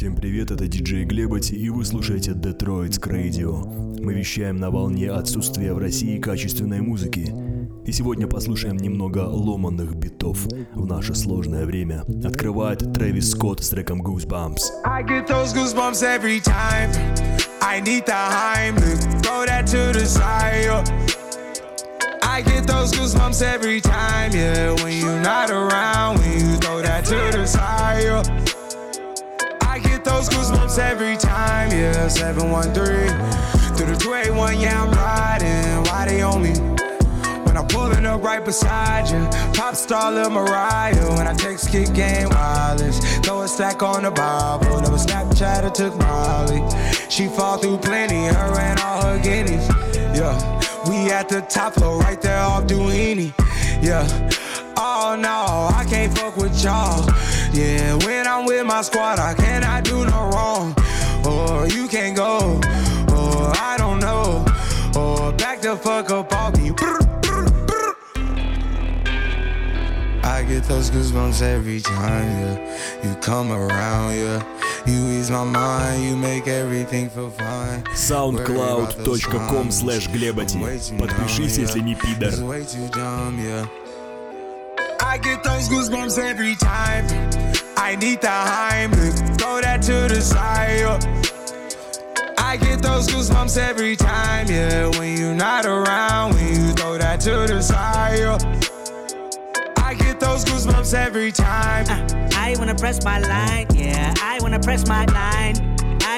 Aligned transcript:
Всем 0.00 0.16
привет, 0.16 0.50
это 0.50 0.66
диджей 0.66 1.04
Глебати, 1.04 1.52
и 1.52 1.68
вы 1.68 1.84
слушаете 1.84 2.30
Detroit's 2.30 2.98
Radio. 3.06 4.02
Мы 4.02 4.14
вещаем 4.14 4.56
на 4.56 4.70
волне 4.70 5.10
отсутствия 5.10 5.74
в 5.74 5.78
России 5.78 6.18
качественной 6.18 6.80
музыки. 6.80 7.30
И 7.84 7.92
сегодня 7.92 8.26
послушаем 8.26 8.78
немного 8.78 9.18
ломанных 9.18 9.94
битов 9.96 10.46
в 10.72 10.86
наше 10.86 11.14
сложное 11.14 11.66
время. 11.66 12.04
Открывает 12.24 12.94
Трэвис 12.94 13.32
Скотт 13.32 13.62
с 13.62 13.68
треком 13.68 14.00
Goosebumps. 14.00 14.62
I 14.86 15.02
get 15.02 15.26
those 15.26 15.52
goosebumps 15.52 16.02
every 16.02 16.40
time. 16.40 16.90
I 17.60 17.82
need 17.82 18.06
the 18.06 18.14
Heimlich, 18.14 19.22
throw 19.22 19.44
that 19.44 19.66
to 19.66 19.92
the 19.92 20.06
side. 20.06 20.88
I 22.22 22.40
get 22.40 22.66
those 22.66 22.90
goosebumps 22.94 23.42
every 23.42 23.82
time, 23.82 24.32
yeah. 24.32 24.72
When 24.82 24.98
you're 24.98 25.20
not 25.20 25.50
around, 25.50 26.20
when 26.20 26.32
you 26.40 26.56
throw 26.56 26.80
that 26.80 27.04
to 27.04 27.36
the 27.36 27.44
side. 27.44 28.49
Every 30.78 31.16
time, 31.16 31.72
yeah. 31.72 32.06
713 32.06 33.08
through 33.76 33.86
the 33.86 33.96
281, 33.96 34.60
yeah, 34.60 34.82
I'm 34.82 34.90
riding. 34.92 35.84
Why 35.84 36.06
they 36.06 36.22
on 36.22 36.42
me? 36.42 36.52
When 37.44 37.56
I'm 37.56 37.66
pulling 37.66 38.06
up 38.06 38.22
right 38.22 38.44
beside 38.44 39.08
you, 39.10 39.28
pop 39.52 39.74
star 39.74 40.12
Lil 40.12 40.30
Mariah. 40.30 41.16
When 41.16 41.26
I 41.26 41.34
text 41.34 41.70
kick 41.70 41.92
game 41.92 42.28
wireless, 42.28 43.00
throw 43.18 43.42
a 43.42 43.48
stack 43.48 43.82
on 43.82 44.04
the 44.04 44.12
Bible. 44.12 44.80
Never 44.80 44.96
Snapchat 44.96 45.64
or 45.64 45.70
took 45.70 45.96
Molly. 45.98 46.62
She 47.10 47.26
fall 47.26 47.58
through 47.58 47.78
plenty, 47.78 48.26
her 48.26 48.58
and 48.58 48.78
all 48.80 49.02
her 49.02 49.18
guineas. 49.18 49.66
Yeah, 50.16 50.36
we 50.88 51.10
at 51.10 51.28
the 51.28 51.40
top 51.42 51.74
floor, 51.74 51.98
right 51.98 52.20
there 52.22 52.38
off 52.38 52.64
Duini. 52.64 53.32
Yeah. 53.82 54.06
Oh 54.76 55.16
no, 55.18 55.68
I 55.76 55.84
can't 55.90 56.16
fuck 56.16 56.36
with 56.36 56.62
y'all. 56.62 57.04
Yeah, 57.52 57.96
when 58.06 58.26
I'm 58.26 58.46
with 58.46 58.64
my 58.64 58.82
squad, 58.82 59.18
I 59.18 59.34
cannot 59.34 59.84
do 59.84 60.04
no 60.04 60.30
wrong 60.30 60.39
Or 62.19 62.19
you 62.19 62.19
can't 62.19 62.19
go, 62.19 62.59
or 63.15 63.53
I 63.55 63.75
don't 63.77 63.99
know. 63.99 64.45
Or 64.99 65.31
back 65.33 65.61
the 65.61 65.77
fuck 65.77 66.09
up 66.11 66.33
off 66.33 66.57
me. 66.57 66.71
Brr, 66.71 66.99
brr, 67.21 67.49
brr. 67.67 67.95
I 70.23 70.43
get 70.47 70.63
those 70.63 70.89
goosebumps 70.89 71.41
every 71.41 71.79
time, 71.79 72.27
yeah. 72.41 73.03
You 73.03 73.15
come 73.21 73.51
around, 73.51 74.15
yeah. 74.17 74.43
You 74.85 75.19
ease 75.19 75.31
my 75.31 75.43
mind, 75.43 76.03
you 76.03 76.15
make 76.17 76.47
everything 76.47 77.09
feel 77.09 77.29
fine. 77.29 77.83
soundcloud.com 77.93 79.71
slash 79.71 80.07
глебати. 80.07 80.57
Подпишись, 80.99 81.57
если 81.57 81.79
не 81.79 81.95
пидор. 81.95 82.29
It's 82.29 82.41
way 82.41 82.65
too 82.65 82.89
dumb, 82.89 83.39
yeah. 83.39 83.65
I 84.99 85.17
get 85.17 85.43
those 85.43 85.69
goosebumps 85.69 86.17
every 86.17 86.55
time. 86.55 87.05
I 87.77 87.95
need 87.95 88.21
the 88.21 88.27
Heimlich, 88.27 89.37
throw 89.37 89.61
that 89.61 89.81
to 89.83 90.13
the 90.13 90.21
side. 90.21 91.18
I 92.50 92.56
get 92.56 92.82
those 92.82 93.06
goosebumps 93.06 93.56
every 93.56 93.94
time, 93.94 94.48
yeah. 94.48 94.88
When 94.98 95.16
you're 95.16 95.36
not 95.36 95.66
around, 95.66 96.34
when 96.34 96.48
you 96.48 96.72
throw 96.72 96.98
that 96.98 97.20
to 97.20 97.46
the 97.46 97.62
side. 97.62 98.24
I 99.76 99.94
get 99.94 100.18
those 100.18 100.44
goosebumps 100.44 100.92
every 100.92 101.30
time. 101.30 101.86
Uh, 101.88 102.28
I 102.34 102.56
wanna 102.58 102.74
press 102.74 103.04
my 103.04 103.20
line, 103.20 103.68
yeah. 103.72 104.12
I 104.20 104.40
wanna 104.42 104.58
press 104.58 104.84
my 104.88 105.04
line. 105.04 105.69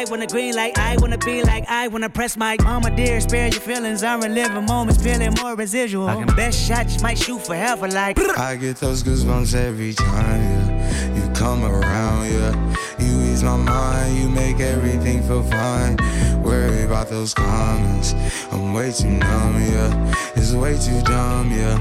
I 0.02 0.10
wanna 0.10 0.26
green 0.26 0.56
like 0.56 0.76
I 0.78 0.96
wanna 0.96 1.16
be 1.16 1.44
like 1.44 1.64
I 1.68 1.86
wanna 1.86 2.10
press 2.10 2.36
my 2.36 2.56
mama 2.64 2.90
dear 2.96 3.20
spare 3.20 3.46
your 3.46 3.60
feelings 3.60 4.02
I'm 4.02 4.20
reliving 4.20 4.66
moments 4.66 5.00
feeling 5.00 5.32
more 5.40 5.54
residual 5.54 6.08
I 6.08 6.16
can 6.16 6.34
best 6.34 6.58
shot 6.58 6.90
you 6.90 7.00
might 7.00 7.16
shoot 7.16 7.46
forever 7.46 7.86
like 7.86 8.18
I 8.36 8.56
get 8.56 8.78
those 8.78 9.04
goosebumps 9.04 9.54
every 9.54 9.94
time, 9.94 10.40
yeah. 10.42 11.14
You 11.14 11.32
come 11.34 11.64
around, 11.64 12.32
yeah. 12.32 12.76
You 12.98 13.32
ease 13.32 13.44
my 13.44 13.56
mind, 13.56 14.18
you 14.18 14.28
make 14.28 14.58
everything 14.58 15.22
feel 15.22 15.44
fine. 15.44 15.96
Worry 16.42 16.82
about 16.82 17.08
those 17.08 17.32
comments. 17.32 18.14
I'm 18.50 18.72
way 18.72 18.90
too 18.90 19.08
numb, 19.08 19.54
yeah. 19.60 20.14
It's 20.34 20.52
way 20.52 20.76
too 20.78 21.00
dumb, 21.02 21.50
yeah. 21.52 21.78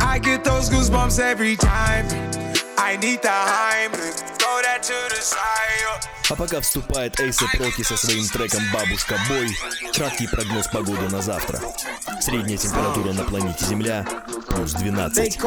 I 0.00 0.18
get 0.18 0.42
those 0.42 0.68
goosebumps 0.68 1.20
every 1.20 1.54
time. 1.56 2.06
I 2.76 2.96
need 2.96 3.22
the 3.22 3.28
Heimlich, 3.28 4.39
А 6.30 6.36
пока 6.36 6.60
вступает 6.60 7.18
Эйса 7.18 7.44
Проки 7.56 7.82
со 7.82 7.96
своим 7.96 8.24
треком 8.28 8.62
«Бабушка 8.72 9.18
Бой», 9.28 9.48
краткий 9.92 10.28
прогноз 10.28 10.68
погоды 10.68 11.08
на 11.08 11.20
завтра. 11.20 11.60
Средняя 12.20 12.56
температура 12.56 13.12
на 13.12 13.24
планете 13.24 13.64
Земля 13.64 14.06
плюс 14.48 14.72
12. 14.74 15.38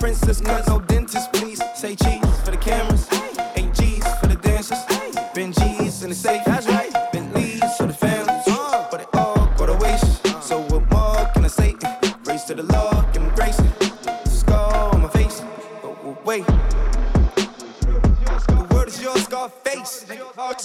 Princess 0.00 0.40
cut, 0.42 0.66
no 0.68 0.83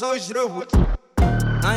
I 0.01 0.15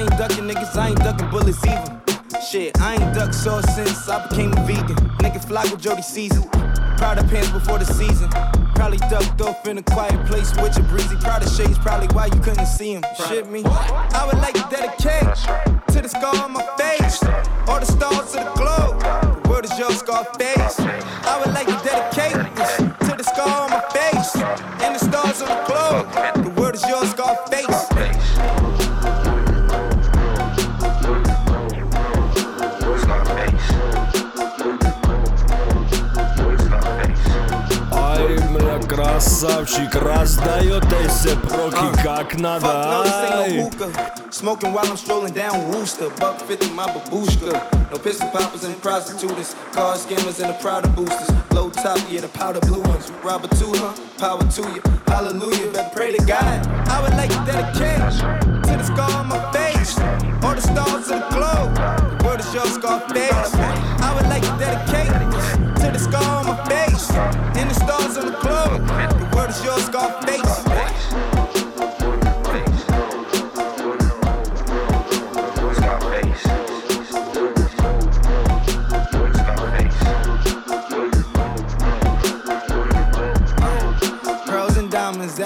ain't 0.00 0.10
ducking 0.16 0.44
niggas, 0.44 0.76
I 0.76 0.90
ain't 0.90 0.98
ducking 0.98 1.28
bullets 1.30 1.66
either. 1.66 2.00
Shit, 2.40 2.80
I 2.80 2.94
ain't 2.94 3.14
ducked 3.16 3.34
sauce 3.34 3.64
since 3.74 4.08
I 4.08 4.24
became 4.28 4.52
a 4.52 4.64
vegan. 4.64 4.94
Nigga 5.18 5.44
flock 5.44 5.64
with 5.64 5.82
Jody 5.82 6.02
season. 6.02 6.48
Proud 6.98 7.18
of 7.18 7.28
pants 7.28 7.50
before 7.50 7.80
the 7.80 7.84
season. 7.84 8.30
Probably 8.76 8.98
ducked 9.10 9.40
off 9.40 9.66
in 9.66 9.78
a 9.78 9.82
quiet 9.82 10.24
place 10.26 10.54
with 10.62 10.76
your 10.78 10.86
breezy. 10.86 11.16
Proud 11.16 11.42
of 11.42 11.50
shades, 11.50 11.78
probably 11.78 12.06
why 12.14 12.26
you 12.26 12.38
couldn't 12.40 12.66
see 12.66 12.92
him. 12.92 13.02
Shit 13.26 13.50
me. 13.50 13.64
I 13.64 14.24
would 14.24 14.38
like 14.38 14.54
to 14.54 14.66
dedicate 14.70 15.34
to 15.88 16.00
the 16.00 16.08
scar 16.08 16.36
on 16.44 16.52
my 16.52 16.64
face. 16.78 17.20
All 17.66 17.80
the 17.80 17.86
stars 17.86 18.30
to 18.32 18.38
the 18.38 18.52
globe. 18.54 19.00
The 19.42 19.48
word 19.50 19.64
is 19.64 19.76
yours, 19.76 19.98
Scarface. 19.98 20.78
I 20.78 21.42
would 21.44 21.51
красавчик, 39.21 39.93
раздает 39.95 40.83
Эйсеп 40.91 41.39
Роки 41.51 42.03
как 42.03 42.33
Fuck 42.33 42.37
no, 42.37 42.41
надо. 42.41 42.65
this 43.05 43.13
ain't 43.13 43.33
Ай. 43.33 43.57
no 43.57 43.63
hookah. 43.69 44.31
Smoking 44.31 44.73
while 44.73 44.85
I'm 44.85 44.97
strolling 44.97 45.33
down 45.33 45.69
Wooster. 45.69 46.09
Buck 46.19 46.41
50, 46.41 46.71
my 46.71 46.85
babushka. 46.87 47.91
No 47.91 47.97
pistol 47.99 48.29
poppers 48.29 48.63
and 48.63 48.75
prostitutes. 48.81 49.55
Car 49.71 49.95
scammers 49.95 50.39
and 50.41 50.49
the 50.49 50.57
Prada 50.61 50.87
boosters. 50.89 51.29
Low 51.51 51.69
top, 51.69 51.99
yeah, 52.09 52.21
the 52.21 52.27
powder 52.27 52.59
blue 52.61 52.81
ones. 52.81 53.11
Robert 53.23 53.51
too, 53.51 53.71
huh? 53.75 53.93
Power 54.17 54.43
to 54.43 54.61
you. 54.73 54.81
Hallelujah, 55.05 55.71
better 55.71 55.89
pray 55.95 56.11
to 56.17 56.25
God. 56.25 56.67
I 56.89 57.01
would 57.01 57.13
like 57.13 57.29
to 57.29 57.43
dedicate 57.45 58.01
to 58.65 58.77
the 58.77 58.83
scar 58.83 59.11
on 59.11 59.27
my 59.29 59.51
face. 59.51 59.97
All 60.43 60.55
the 60.55 60.61
stars 60.61 61.09
of 61.11 61.19
the 61.21 61.27
globe. 61.29 61.73
The 62.19 62.25
word 62.25 62.39
is 62.39 62.53
your 62.53 62.65
Scarface. 62.65 63.53
I 63.55 64.13
would 64.15 64.27
like 64.27 64.43
to 64.43 64.55
dedicate 64.57 65.13
to 65.81 65.91
the 65.93 65.99
scar 65.99 66.39
on 66.39 66.47
my 66.47 66.65
face. 66.65 67.09
And 67.57 67.69
the 67.69 67.75
stars 67.75 68.17
on 68.17 68.25
the 68.25 68.37
globe. 68.39 69.10
Is 69.52 69.62
your 69.62 69.78
Scarface. 69.80 70.32
Pearls 70.42 70.71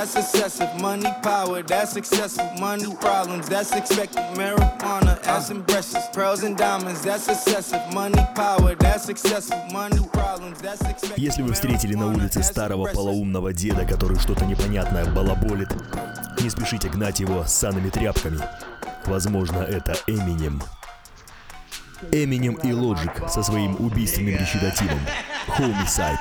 that's 0.06 0.34
excessive. 0.34 0.80
Money, 0.80 1.10
power, 1.22 1.62
that's 1.62 1.92
successful. 1.92 2.48
Money, 2.60 2.94
problems, 3.00 3.48
that's 3.48 3.72
expected. 3.72 4.22
Marijuana, 4.34 5.18
ass 5.26 5.50
and 5.50 5.66
breasts. 5.66 5.96
Pearls 6.12 6.44
and 6.44 6.56
diamonds, 6.56 7.02
that's 7.02 7.28
excessive. 7.28 7.82
Money, 7.92 8.22
power, 8.34 8.74
that's 8.76 9.04
successful. 9.04 9.58
Money, 9.72 9.98
problems, 10.12 10.60
that's 10.60 10.80
expected. 10.82 11.18
Если 11.18 11.42
вы 11.42 11.54
встретили 11.54 11.94
на 11.94 12.06
улице 12.06 12.42
старого 12.42 12.86
полоумного 12.92 13.52
деда, 13.52 13.84
который 13.84 14.18
что-то 14.18 14.44
непонятное 14.44 15.06
балаболит, 15.06 15.70
не 16.40 16.50
спешите 16.50 16.88
гнать 16.88 17.20
его 17.20 17.44
с 17.44 17.52
санными 17.52 17.90
тряпками. 17.90 18.40
Возможно, 19.06 19.58
это 19.58 19.96
Эминем. 20.06 20.62
Эминем 22.12 22.54
и 22.56 22.72
Лоджик 22.72 23.28
со 23.28 23.42
своим 23.42 23.74
убийственным 23.80 24.36
речитативом. 24.36 25.00
Homicide. 25.58 26.18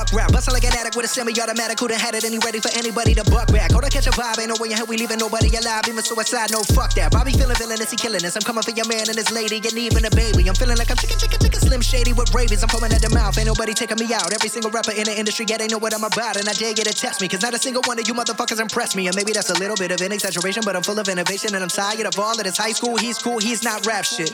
Fuck 0.00 0.16
rap, 0.16 0.32
bustin' 0.32 0.56
like 0.56 0.64
an 0.64 0.72
addict 0.72 0.96
with 0.96 1.04
a 1.04 1.12
semi-automatic. 1.12 1.76
Who 1.76 1.84
done 1.84 2.00
had 2.00 2.16
it 2.16 2.24
and 2.24 2.32
he 2.32 2.40
ready 2.40 2.56
for 2.56 2.72
anybody 2.72 3.12
to 3.20 3.24
buck 3.28 3.52
back? 3.52 3.68
Hold 3.68 3.84
to 3.84 3.92
catch 3.92 4.08
a 4.08 4.10
vibe, 4.16 4.40
ain't 4.40 4.48
no 4.48 4.56
way 4.56 4.72
in 4.72 4.76
hell 4.80 4.88
we 4.88 4.96
leaving 4.96 5.20
nobody 5.20 5.52
alive. 5.52 5.84
Even 5.84 6.00
suicide, 6.00 6.48
no 6.48 6.64
fuck 6.72 6.96
that. 6.96 7.12
Bobby 7.12 7.36
feeling 7.36 7.52
villainous, 7.60 7.92
he 7.92 8.00
killing 8.00 8.24
us. 8.24 8.32
I'm 8.32 8.40
coming 8.40 8.64
for 8.64 8.72
your 8.72 8.88
man 8.88 9.12
and 9.12 9.20
his 9.20 9.28
lady, 9.28 9.60
and 9.60 9.76
even 9.76 10.00
a 10.08 10.10
baby. 10.16 10.48
I'm 10.48 10.56
feeling 10.56 10.80
like 10.80 10.88
I'm 10.88 10.96
chicken, 10.96 11.20
chicken, 11.20 11.36
chicken, 11.36 11.60
slim 11.60 11.82
shady 11.84 12.16
with 12.16 12.32
rabies. 12.32 12.64
I'm 12.64 12.72
foaming 12.72 12.96
at 12.96 13.04
the 13.04 13.12
mouth, 13.12 13.36
ain't 13.36 13.44
nobody 13.44 13.76
taking 13.76 14.00
me 14.00 14.08
out. 14.16 14.32
Every 14.32 14.48
single 14.48 14.72
rapper 14.72 14.96
in 14.96 15.04
the 15.04 15.12
industry, 15.12 15.44
yeah, 15.44 15.60
they 15.60 15.68
know 15.68 15.76
what 15.76 15.92
I'm 15.92 16.04
about. 16.04 16.40
And 16.40 16.48
I 16.48 16.56
dare 16.56 16.72
get 16.72 16.88
to 16.88 16.96
test 16.96 17.20
me, 17.20 17.28
cause 17.28 17.44
not 17.44 17.52
a 17.52 17.60
single 17.60 17.84
one 17.84 18.00
of 18.00 18.08
you 18.08 18.16
motherfuckers 18.16 18.56
impressed 18.56 18.96
me. 18.96 19.04
And 19.04 19.14
maybe 19.20 19.36
that's 19.36 19.52
a 19.52 19.58
little 19.60 19.76
bit 19.76 19.92
of 19.92 20.00
an 20.00 20.16
exaggeration, 20.16 20.64
but 20.64 20.80
I'm 20.80 20.82
full 20.82 20.96
of 20.96 21.12
innovation 21.12 21.52
and 21.52 21.60
I'm 21.60 21.68
tired 21.68 22.08
of 22.08 22.16
all 22.16 22.32
of 22.32 22.44
this 22.48 22.56
high 22.56 22.72
school. 22.72 22.96
He's 22.96 23.20
cool, 23.20 23.36
he's 23.36 23.60
not 23.62 23.84
rap 23.84 24.08
shit. 24.08 24.32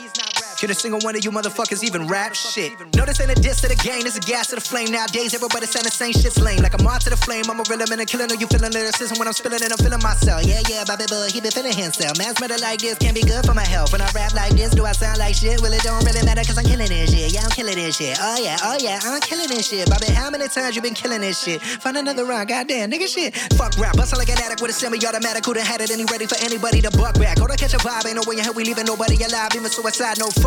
Could 0.57 0.71
a 0.71 0.73
single 0.73 0.99
one 1.05 1.15
of 1.15 1.23
you 1.23 1.29
motherfuckers 1.29 1.83
even 1.85 2.07
rap 2.07 2.33
shit? 2.33 2.73
No, 2.97 3.05
this 3.05 3.21
ain't 3.21 3.29
a 3.29 3.37
diss 3.37 3.61
to 3.61 3.69
the 3.69 3.77
game, 3.77 4.01
this 4.01 4.17
a 4.17 4.23
gas 4.25 4.49
to 4.49 4.55
the 4.57 4.61
flame. 4.61 4.89
Nowadays, 4.89 5.37
everybody 5.37 5.69
saying 5.69 5.85
the 5.85 5.93
same 5.93 6.13
shit's 6.17 6.41
lame. 6.41 6.65
Like 6.65 6.73
I'm 6.73 6.81
on 6.81 6.97
to 7.05 7.11
the 7.13 7.15
flame, 7.15 7.45
I'm 7.45 7.61
a 7.61 7.65
real 7.69 7.77
man 7.85 8.01
and 8.01 8.09
killing. 8.09 8.25
Know 8.25 8.33
you 8.33 8.49
feeling 8.49 8.73
lyricism 8.73 9.21
when 9.21 9.29
I'm 9.29 9.37
spilling 9.37 9.61
it, 9.61 9.69
I'm 9.69 9.77
feeling 9.77 10.01
myself. 10.01 10.41
Yeah, 10.49 10.65
yeah, 10.65 10.81
Bobby 10.81 11.05
Boy, 11.05 11.29
he 11.29 11.45
been 11.45 11.53
feeling 11.53 11.77
himself. 11.77 12.17
Man's 12.17 12.41
murder 12.41 12.57
like 12.57 12.81
this 12.81 12.97
can't 12.97 13.13
be 13.13 13.21
good 13.21 13.45
for 13.45 13.53
my 13.53 13.69
health. 13.69 13.93
When 13.93 14.01
I 14.01 14.09
rap 14.17 14.33
like 14.33 14.57
this, 14.57 14.73
do 14.73 14.81
I 14.81 14.97
sound 14.97 15.21
like 15.21 15.37
shit? 15.37 15.61
Well, 15.61 15.69
it 15.69 15.85
don't 15.85 16.01
really 16.01 16.25
matter 16.25 16.41
cause 16.41 16.57
I'm 16.57 16.65
killing 16.65 16.89
this 16.89 17.13
shit. 17.13 17.29
Yeah, 17.37 17.45
I'm 17.45 17.53
killing 17.53 17.77
this 17.77 18.01
shit. 18.01 18.17
Oh, 18.17 18.41
yeah, 18.41 18.57
oh, 18.65 18.81
yeah, 18.81 18.97
I'm 19.05 19.21
killing 19.21 19.53
this 19.53 19.69
shit. 19.69 19.85
Bobby, 19.85 20.09
how 20.09 20.33
many 20.33 20.49
times 20.49 20.73
you 20.73 20.81
been 20.81 20.97
killing 20.97 21.21
this 21.21 21.37
shit? 21.37 21.61
Find 21.61 22.01
another 22.01 22.25
round, 22.25 22.49
goddamn, 22.49 22.89
nigga 22.89 23.05
shit. 23.05 23.37
Fuck 23.61 23.77
rap, 23.77 23.93
bustin' 23.93 24.17
like 24.17 24.33
an 24.33 24.41
addict 24.41 24.65
with 24.65 24.73
a 24.73 24.73
semi 24.73 24.97
automatic. 25.05 25.45
Who 25.45 25.53
done 25.53 25.69
had 25.69 25.85
it 25.85 25.93
and 25.93 26.01
he 26.01 26.09
ready 26.09 26.25
for 26.25 26.41
anybody 26.41 26.81
to 26.81 26.89
buck 26.97 27.13
back? 27.21 27.37
Go 27.37 27.45
to 27.45 27.53
catch 27.53 27.77
a 27.77 27.81
vibe, 27.85 28.09
ain't 28.09 28.17
no 28.17 28.25
way 28.25 28.41
in 28.41 28.43
hell 28.43 28.57
we 28.57 28.65
leaving 28.65 28.89
nobody 28.89 29.21
alive. 29.21 29.53
Even 29.53 29.69
suicide, 29.69 30.17
no 30.17 30.33
fuck 30.41 30.46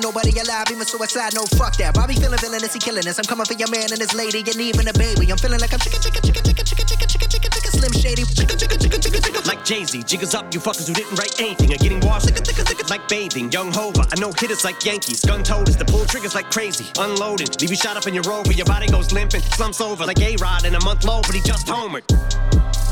nobody 0.01 0.33
alive. 0.39 0.67
Even 0.71 0.85
suicide, 0.85 1.33
no 1.33 1.45
fuck 1.57 1.77
that. 1.77 1.93
Bobby 1.93 2.15
feeling 2.15 2.39
villainous, 2.39 2.73
he 2.73 2.79
killing 2.79 3.07
us. 3.07 3.19
I'm 3.19 3.25
coming 3.25 3.45
for 3.45 3.53
your 3.53 3.69
man 3.69 3.93
and 3.93 4.01
his 4.01 4.13
lady, 4.13 4.39
and 4.41 4.59
even 4.59 4.87
a 4.87 4.93
baby. 4.93 5.31
I'm 5.31 5.37
feeling 5.37 5.61
like 5.61 5.73
I'm 5.73 5.79
chicken, 5.79 6.01
chicken, 6.01 6.21
chicken, 6.21 6.43
chicken, 6.43 6.65
chicken, 6.65 6.85
chicken, 6.85 7.07
chicken, 7.07 7.29
chicken, 7.29 7.49
chicken, 7.51 7.71
slim 7.71 7.93
shady. 7.93 8.23
Chicken, 8.25 8.57
chicken, 8.57 8.79
chicken, 8.79 9.01
chicken, 9.01 9.21
chicken. 9.21 9.43
Like 9.45 9.63
Jay 9.63 9.85
Z, 9.85 10.03
jiggers 10.03 10.33
up, 10.35 10.53
you 10.53 10.59
fuckers 10.59 10.87
who 10.87 10.93
didn't 10.93 11.15
write 11.17 11.39
anything 11.39 11.73
are 11.73 11.77
getting 11.77 12.01
washed. 12.01 12.29
Like 12.89 13.07
bathing, 13.07 13.51
young 13.51 13.71
Hova. 13.71 14.07
I 14.11 14.19
know 14.19 14.31
hitters 14.33 14.63
like 14.63 14.83
Yankees, 14.83 15.21
gun 15.21 15.43
toters, 15.43 15.77
the 15.77 15.85
pull 15.85 16.05
triggers 16.05 16.35
like 16.35 16.49
crazy. 16.51 16.85
Unloading, 16.99 17.47
leave 17.59 17.69
you 17.69 17.75
shot 17.75 17.97
up 17.97 18.07
in 18.07 18.13
your 18.13 18.23
rover, 18.23 18.51
your 18.51 18.65
body 18.65 18.87
goes 18.87 19.11
limping, 19.11 19.41
slumps 19.41 19.81
over 19.81 20.05
like 20.05 20.19
A 20.19 20.35
Rod 20.37 20.65
in 20.65 20.75
a 20.75 20.83
month 20.83 21.05
low, 21.05 21.21
but 21.21 21.35
he 21.35 21.41
just 21.41 21.67
homered. 21.67 22.03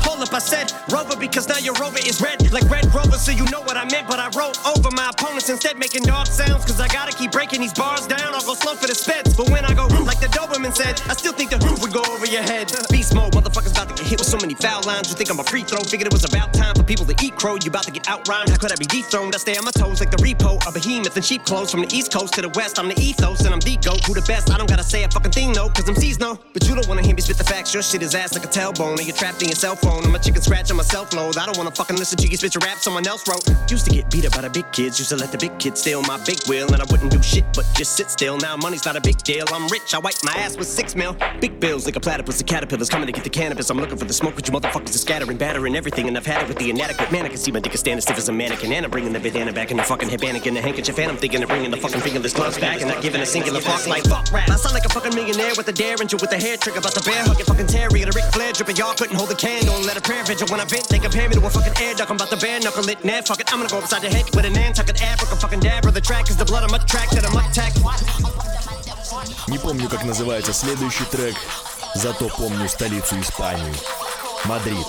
Hold 0.06 0.22
up, 0.22 0.32
I 0.34 0.38
said 0.38 0.72
Rover 0.92 1.16
because 1.16 1.48
now 1.48 1.58
your 1.58 1.74
Rover 1.74 1.98
is 1.98 2.20
red 2.20 2.52
like 2.52 2.68
Red 2.70 2.86
Rover, 2.94 3.16
so 3.16 3.32
you 3.32 3.44
know 3.50 3.60
what 3.60 3.76
I 3.76 3.84
meant. 3.90 4.08
But 4.08 4.18
I 4.18 4.28
wrote 4.36 4.58
over 4.66 4.90
my 4.92 5.10
opponents 5.10 5.48
instead, 5.48 5.78
making 5.78 6.04
dog 6.04 6.26
sounds. 6.26 6.64
Cause 6.64 6.80
I 6.80 6.88
gotta 6.88 7.16
keep 7.16 7.32
breaking 7.32 7.60
these 7.60 7.72
bars 7.72 8.06
down. 8.06 8.34
I'll 8.34 8.44
go 8.44 8.54
slow 8.54 8.74
for 8.74 8.86
the 8.86 8.94
speds. 8.94 9.36
But 9.36 9.50
when 9.50 9.64
I 9.64 9.74
go 9.74 9.86
like 10.04 10.20
the 10.20 10.28
Doberman 10.28 10.74
said, 10.74 11.00
I 11.08 11.14
still 11.14 11.32
think 11.32 11.50
the 11.50 11.58
roof 11.58 11.80
would 11.82 11.92
go 11.92 12.02
over 12.10 12.26
your 12.26 12.42
head. 12.42 12.72
Beast 12.90 13.14
mode, 13.14 13.32
motherfuckers 13.32 13.72
about 13.72 13.88
to 13.90 13.94
get 13.94 14.06
hit 14.06 14.18
with 14.18 14.28
so 14.28 14.38
many 14.38 14.54
foul 14.54 14.82
lines. 14.82 15.10
You 15.10 15.16
think 15.16 15.30
I'm 15.30 15.40
a 15.40 15.44
free 15.44 15.62
throw? 15.62 15.80
Figured 15.80 16.06
it 16.06 16.12
was 16.12 16.24
about 16.24 16.52
time 16.54 16.74
for 16.74 16.82
people 16.82 17.06
to 17.06 17.14
eat 17.24 17.36
crow. 17.36 17.56
You 17.56 17.70
about 17.70 17.84
to 17.84 17.92
get 17.92 18.04
outrhymed. 18.04 18.50
How 18.50 18.56
could 18.56 18.72
I 18.72 18.76
be 18.76 18.86
dethroned? 18.86 19.34
I 19.34 19.38
stay 19.38 19.56
on 19.56 19.64
my 19.64 19.72
toes 19.72 20.00
like 20.00 20.10
the 20.10 20.18
repo, 20.18 20.60
a 20.66 20.72
behemoth 20.72 21.16
in 21.16 21.22
cheap 21.22 21.44
clothes. 21.44 21.70
From 21.70 21.82
the 21.82 21.90
east 21.94 22.12
coast 22.12 22.34
to 22.34 22.42
the 22.42 22.50
west, 22.50 22.78
I'm 22.78 22.88
the 22.88 22.98
ethos 23.00 23.44
and 23.44 23.54
I'm 23.54 23.60
the 23.60 23.76
goat. 23.76 24.04
Who 24.06 24.14
the 24.14 24.22
best? 24.22 24.50
I 24.50 24.58
don't 24.58 24.68
gotta 24.68 24.84
say 24.84 25.04
a 25.04 25.08
fucking 25.08 25.32
thing, 25.32 25.52
no, 25.52 25.68
cause 25.68 25.88
I'm 25.88 25.96
no. 26.18 26.38
But 26.52 26.68
you 26.68 26.74
don't 26.74 26.88
wanna 26.88 27.02
hear 27.02 27.14
me 27.14 27.22
spit 27.22 27.38
the 27.38 27.44
facts. 27.44 27.72
Your 27.74 27.82
shit 27.82 28.02
is 28.02 28.14
ass 28.14 28.34
like 28.34 28.44
a 28.44 28.48
tailbone, 28.48 28.98
and 28.98 29.06
you're 29.06 29.16
trapped 29.16 29.42
in 29.42 29.48
your 29.48 29.56
cell 29.56 29.76
phone. 29.76 29.89
I'm 29.98 30.14
a 30.14 30.18
chicken 30.18 30.42
scratch 30.42 30.70
on 30.70 30.76
my 30.76 30.82
self 30.82 31.12
load. 31.12 31.36
I 31.36 31.46
don't 31.46 31.56
wanna 31.56 31.70
fucking 31.70 31.96
listen 31.96 32.18
to 32.18 32.28
you 32.28 32.36
spit 32.36 32.54
your 32.54 32.62
rap 32.62 32.78
someone 32.78 33.06
else 33.06 33.26
wrote. 33.28 33.44
Used 33.70 33.86
to 33.86 33.90
get 33.90 34.10
beat 34.10 34.26
up 34.26 34.32
by 34.32 34.42
the 34.42 34.50
big 34.50 34.70
kids, 34.72 34.98
used 34.98 35.10
to 35.10 35.16
let 35.16 35.32
the 35.32 35.38
big 35.38 35.56
kids 35.58 35.80
steal 35.80 36.02
my 36.02 36.18
big 36.24 36.38
wheel, 36.48 36.72
and 36.72 36.82
I 36.82 36.86
wouldn't 36.90 37.10
do 37.10 37.22
shit 37.22 37.44
but 37.54 37.66
just 37.74 37.96
sit 37.96 38.10
still. 38.10 38.38
Now 38.38 38.56
money's 38.56 38.84
not 38.84 38.96
a 38.96 39.00
big 39.00 39.18
deal. 39.18 39.44
I'm 39.52 39.68
rich, 39.68 39.94
I 39.94 39.98
wipe 39.98 40.14
my 40.22 40.32
ass 40.32 40.56
with 40.56 40.68
six 40.68 40.94
mil. 40.94 41.16
Big 41.40 41.60
bills 41.60 41.86
like 41.86 41.96
a 41.96 42.00
platypus, 42.00 42.38
the 42.38 42.44
caterpillars 42.44 42.88
coming 42.88 43.06
to 43.06 43.12
get 43.12 43.24
the 43.24 43.30
cannabis. 43.30 43.70
I'm 43.70 43.78
looking 43.78 43.96
for 43.96 44.04
the 44.04 44.12
smoke, 44.12 44.34
but 44.34 44.46
you 44.46 44.54
motherfuckers 44.54 44.94
are 44.94 44.98
scattering, 44.98 45.36
battering 45.36 45.76
everything, 45.76 46.08
and 46.08 46.16
I've 46.16 46.26
had 46.26 46.42
it 46.42 46.48
with 46.48 46.58
the 46.58 46.70
inadequate 46.70 47.10
man. 47.10 47.24
I 47.24 47.28
can 47.28 47.38
see 47.38 47.50
my 47.50 47.60
dick 47.60 47.74
is 47.74 47.80
standing 47.80 48.00
stiff 48.00 48.18
as 48.18 48.28
a 48.28 48.32
mannequin, 48.32 48.72
and 48.72 48.84
I'm 48.84 48.90
bringing 48.90 49.12
the 49.12 49.20
bandana 49.20 49.52
back 49.52 49.70
in 49.70 49.76
the 49.76 49.84
fucking 49.84 50.08
headband 50.08 50.44
and 50.46 50.56
the 50.56 50.60
handkerchief, 50.60 50.98
and 50.98 51.10
I'm 51.10 51.16
thinking 51.16 51.42
of 51.42 51.48
bringing 51.48 51.70
the 51.70 51.76
fucking 51.76 52.00
fingerless 52.00 52.34
gloves 52.34 52.58
back 52.58 52.80
and 52.80 52.88
not 52.88 53.02
giving 53.02 53.20
a 53.20 53.26
singular 53.26 53.60
fuck 53.60 53.86
like 53.86 54.04
fuck 54.04 54.32
rap. 54.32 54.48
I 54.48 54.56
sound 54.56 54.74
like 54.74 54.84
a 54.84 54.88
fucking 54.88 55.14
millionaire 55.14 55.52
with 55.56 55.68
a 55.68 55.72
derringer 55.72 56.16
with 56.16 56.32
a 56.32 56.38
hair 56.38 56.56
trick 56.56 56.76
about 56.76 56.94
the 56.94 57.02
bear 57.02 57.22
hugging 57.24 57.46
fucking 57.46 57.66
Terry 57.66 58.02
and 58.02 58.10
a 58.10 58.16
Ric 58.16 58.24
Flair 58.32 58.52
dripping. 58.52 58.76
Y'all 58.76 58.94
couldn't 58.94 59.16
hold 59.16 59.30
a 59.30 59.34
candle 59.34 59.79
and 59.80 59.86
let 59.86 59.96
a 59.96 60.00
prayer 60.00 60.24
vigil 60.24 60.46
when 60.48 60.60
I 60.60 60.64
vent. 60.64 60.88
They 60.88 60.98
compare 60.98 61.28
me 61.28 61.34
to 61.34 61.46
a 61.46 61.50
fucking 61.50 61.72
air 61.82 61.94
duck. 61.94 62.10
I'm 62.10 62.16
about 62.16 62.30
to 62.30 62.36
bare 62.36 62.60
knuckle 62.60 62.86
it, 62.88 63.02
net. 63.04 63.26
Fuck 63.26 63.40
it, 63.40 63.52
I'm 63.52 63.58
gonna 63.58 63.70
go 63.70 63.78
upside 63.78 64.02
the 64.02 64.10
head 64.10 64.24
with 64.36 64.44
an 64.44 64.52
Nantucket 64.52 65.02
Africa 65.02 65.36
fucking 65.36 65.60
dabber. 65.60 65.90
The 65.90 66.00
track 66.00 66.28
is 66.28 66.36
the 66.36 66.44
blood 66.44 66.64
I'm 66.64 66.74
attracted, 66.74 67.24
I'm 67.24 67.36
attacked. 67.36 67.80
Не 69.48 69.58
помню, 69.58 69.88
как 69.88 70.04
называется 70.04 70.52
следующий 70.52 71.04
трек, 71.04 71.34
зато 71.94 72.28
помню 72.28 72.68
столицу 72.68 73.18
Испании. 73.20 73.74
Мадрид. 74.44 74.86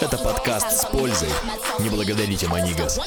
Это 0.00 0.18
подкаст 0.18 0.80
с 0.80 0.84
пользой. 0.86 1.30
Не 1.78 1.88
благодарите 1.88 2.48
Манигас. 2.48 2.98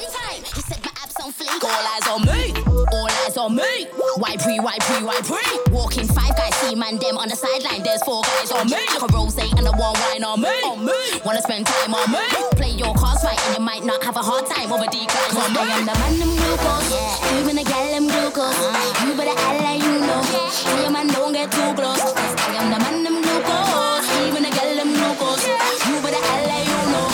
All 1.62 1.86
eyes 1.94 2.06
on 2.08 2.24
me, 2.24 3.05
on 3.46 3.54
me. 3.54 3.86
Why 4.18 4.34
pre, 4.36 4.58
why 4.58 4.76
pre, 4.80 5.06
why 5.06 5.20
pre? 5.22 5.38
Walking 5.70 6.06
five 6.08 6.34
guys, 6.34 6.54
see 6.58 6.74
man 6.74 6.98
them 6.98 7.16
on 7.16 7.28
the 7.28 7.36
sideline. 7.36 7.82
There's 7.82 8.02
four 8.02 8.22
guys 8.22 8.50
on 8.50 8.66
me. 8.66 8.74
Like 8.74 9.02
a 9.02 9.06
rose 9.14 9.38
and 9.38 9.66
a 9.66 9.70
one 9.70 9.94
wine 10.02 10.24
on 10.24 10.40
me. 10.42 10.50
On 10.66 10.82
me. 10.82 10.98
Wanna 11.24 11.42
spend 11.42 11.66
time 11.66 11.94
on 11.94 12.10
me? 12.10 12.26
Play 12.58 12.74
your 12.74 12.94
cards 12.94 13.22
right 13.22 13.38
and 13.46 13.58
you 13.58 13.62
might 13.62 13.84
not 13.84 14.02
have 14.02 14.16
a 14.16 14.24
hard 14.24 14.46
time 14.50 14.72
over 14.72 14.90
decline. 14.90 15.36
on 15.38 15.52
me. 15.54 15.62
I 15.62 15.78
am 15.78 15.86
the 15.86 15.94
man 15.94 16.18
them 16.18 16.32
glucose, 16.34 16.90
yeah. 16.90 17.38
even 17.38 17.54
the 17.54 17.62
gal 17.62 17.86
them 17.86 18.06
glucose. 18.10 18.58
Uh-huh. 18.58 19.06
You 19.06 19.14
better 19.14 19.38
act 19.38 19.60
like 19.62 19.82
you 19.82 19.94
know. 20.02 20.22
So 20.50 20.74
your 20.82 20.90
man 20.90 21.06
don't 21.06 21.32
get 21.32 21.46
too 21.54 21.70
close. 21.78 22.02
I 22.02 22.58
am 22.58 22.66
the 22.74 22.78
man 22.82 23.04
them 23.06 23.22
glucose, 23.22 24.10
even 24.26 24.42
the 24.42 24.50
gal 24.50 24.74
them 24.74 24.90
glucose. 24.90 25.46
You 25.86 25.94
better 26.02 26.18
act 26.34 26.44
like 26.50 26.66
you 26.66 26.82
know. 26.90 27.06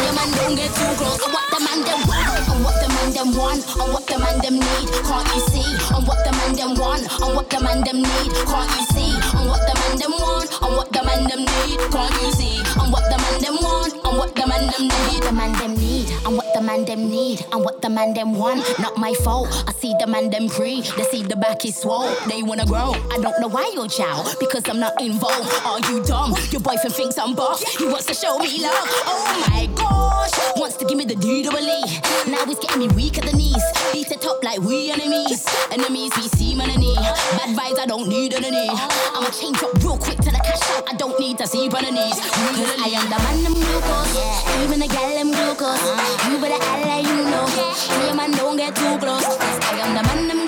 Your 0.00 0.14
man 0.16 0.30
don't 0.32 0.56
get 0.56 0.72
too 0.72 0.92
close. 0.96 1.20
And 1.20 1.32
what 1.34 1.44
the 1.52 1.60
man 1.60 1.78
them 1.84 2.00
want, 2.08 2.48
and 2.48 2.60
what 2.64 2.76
the 2.80 2.88
man 2.88 3.08
them 3.12 3.28
want, 3.36 3.60
and 3.68 3.88
what 3.92 4.03
the 4.14 4.20
man 4.22 4.38
them 4.38 4.54
need. 4.54 4.88
Can't 5.02 5.26
you 5.34 5.40
see? 5.50 5.70
And 5.94 6.06
what 6.06 6.22
the 6.24 6.30
man 6.32 6.54
them 6.54 6.74
want, 6.78 7.02
and 7.02 7.34
what 7.34 7.50
the 7.50 7.60
man 7.60 7.82
them 7.82 7.98
need. 7.98 8.30
Can't 8.46 8.70
you 8.78 8.84
see? 8.94 9.10
And 9.34 9.48
what 9.50 9.62
the 9.66 9.74
man 9.74 9.98
them 9.98 10.12
want, 10.12 10.50
and 10.62 10.76
what 10.76 10.92
the 10.92 11.02
man 11.02 11.26
them 11.26 11.40
need. 11.42 11.78
Can't 11.90 12.14
you 12.22 12.30
see? 12.32 12.62
And 12.78 12.92
what 12.92 13.02
the 13.10 13.18
man 13.18 13.42
them 13.42 13.56
want, 13.58 13.92
and 13.92 14.18
what 14.18 14.34
the 14.36 14.46
man 14.46 14.70
them 14.70 14.86
need. 14.86 15.22
The 15.24 15.32
man 15.32 15.52
them 15.58 15.74
need, 15.74 16.10
and 16.24 16.36
what 16.36 16.46
the 16.54 16.60
man 16.62 16.84
them 16.84 17.10
need, 17.10 17.44
and 17.50 17.64
what 17.64 17.82
the 17.82 17.90
man 17.90 18.14
them 18.14 18.34
want. 18.34 18.62
Not 18.78 18.96
my 18.96 19.14
fault. 19.14 19.48
I 19.66 19.72
see 19.72 19.94
the 19.98 20.06
man 20.06 20.30
them 20.30 20.48
pre. 20.48 20.82
They 20.96 21.04
see 21.10 21.22
the 21.22 21.36
back 21.36 21.64
is 21.64 21.76
swole. 21.76 22.14
They 22.28 22.42
wanna 22.42 22.66
grow. 22.66 22.94
I 23.10 23.18
don't 23.18 23.38
know 23.40 23.48
why 23.48 23.70
you're 23.74 23.88
chow, 23.88 24.22
because 24.38 24.68
I'm 24.68 24.78
not 24.78 25.00
involved. 25.02 25.50
Are 25.66 25.80
you 25.90 26.02
dumb? 26.04 26.36
Your 26.50 26.60
boyfriend 26.60 26.94
thinks 26.94 27.18
I'm 27.18 27.34
buff. 27.34 27.62
He 27.78 27.86
wants 27.86 28.06
to 28.06 28.14
show 28.14 28.38
me 28.38 28.62
love. 28.62 28.86
Oh 29.10 29.46
my 29.50 29.66
gosh, 29.74 30.30
wants 30.56 30.76
to 30.76 30.84
give 30.84 30.98
me 30.98 31.04
the 31.04 31.16
D 31.16 31.42
double 31.42 31.58
E. 31.58 31.82
Now 32.30 32.46
he's 32.46 32.60
getting 32.60 32.78
me 32.78 32.88
weak 32.94 33.18
at 33.18 33.24
the 33.24 33.36
knees. 33.36 33.64
Beat 33.92 34.10
it 34.14 34.24
up 34.26 34.42
like 34.42 34.60
we 34.60 34.90
enemies. 34.90 35.44
Enemies 35.72 36.12
we 36.16 36.28
see 36.38 36.54
man 36.54 36.70
any. 36.70 36.94
Bad 36.94 37.50
vibes 37.58 37.78
I 37.78 37.86
don't 37.86 38.08
need 38.08 38.32
any. 38.34 38.68
I'ma 38.70 39.30
change 39.30 39.62
up 39.62 39.74
real 39.82 39.98
quick 39.98 40.18
to 40.18 40.30
the 40.30 40.40
cash 40.46 40.62
out. 40.70 40.84
I 40.88 40.96
don't 40.96 41.18
need 41.18 41.38
to 41.38 41.46
see 41.46 41.66
on 41.66 41.82
the 41.84 41.90
knees. 41.90 42.18
Cause 42.20 42.72
I 42.78 42.88
am 42.94 43.06
the 43.10 43.18
man 43.24 43.42
them 43.42 43.54
glucose. 43.54 44.14
Even 44.62 44.80
the 44.80 44.88
gal 44.88 45.14
them 45.18 45.30
glucose. 45.32 45.82
Uh-huh. 45.82 46.30
You 46.30 46.38
better 46.38 46.62
like 46.86 47.06
you 47.06 47.24
know. 47.26 47.46
So 47.74 48.06
your 48.06 48.14
man 48.14 48.30
don't 48.32 48.56
get 48.56 48.76
too 48.76 48.98
close. 48.98 49.24
Cause 49.24 49.58
I 49.66 49.80
am 49.82 49.94
the 49.96 50.02
man 50.02 50.28
them 50.28 50.43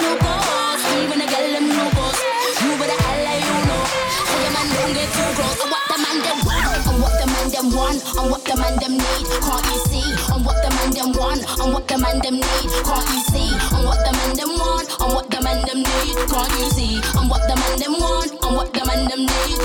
And 8.19 8.31
what 8.31 8.45
the 8.45 8.57
man 8.57 8.77
them 8.79 8.93
need. 8.93 9.27
Can't 9.43 9.67
you 9.67 9.79
see? 9.89 10.15
And 10.33 10.45
what 10.45 10.63
the 10.63 10.71
man 10.75 10.91
them 10.93 11.13
want. 11.13 11.43
And 11.61 11.73
what 11.73 11.89
the 11.89 11.99
man 11.99 12.21
them 12.21 12.37
need. 12.37 12.71
Can't 12.85 13.09
you 13.11 13.21
see? 13.31 13.51
And 13.75 13.85
what 13.87 14.05
the 14.05 14.13
man 14.13 14.37
them 14.37 14.59
want. 14.59 14.89
And 15.01 15.13
what 15.15 15.31
the 15.31 15.41
man 15.41 15.65
them 15.67 15.83
need. 15.83 16.17
Can't 16.29 16.53
you 16.59 16.71
see? 16.71 17.01
And 17.19 17.29
what 17.31 17.43
the 17.49 17.57
man 17.57 17.79
them 17.79 17.99
want. 17.99 18.33
And 18.45 18.57
what 18.57 18.73
the 18.73 18.85
man 18.85 19.09
them 19.09 19.27
need. 19.27 19.61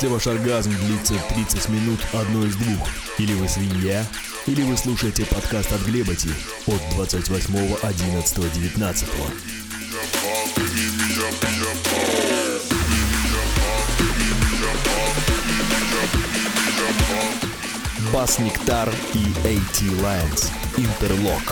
Если 0.00 0.14
ваш 0.14 0.28
оргазм 0.28 0.72
длится 0.86 1.12
30 1.34 1.68
минут 1.68 2.00
одно 2.14 2.46
из 2.46 2.56
двух, 2.56 2.88
или 3.18 3.34
вы 3.34 3.46
свинья, 3.46 4.02
или 4.46 4.62
вы 4.62 4.74
слушаете 4.78 5.26
подкаст 5.26 5.70
от 5.72 5.82
Глебати 5.82 6.30
от 6.66 6.80
28.11.19. 6.96 9.06
Бас 18.10 18.38
Нектар 18.38 18.88
и 19.12 19.18
AT 19.44 19.82
Lions. 20.00 20.50
Интерлок. 20.78 21.42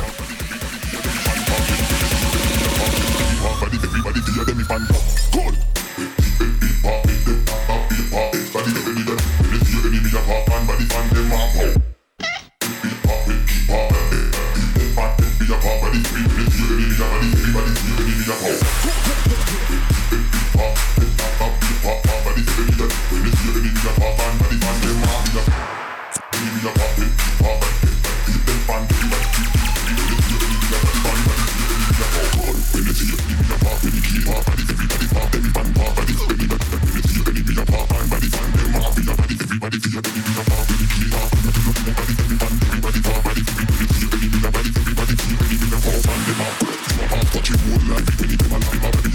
Good. 5.35 5.68
y 48.45 48.49
prima 48.71 48.91
la 48.91 49.08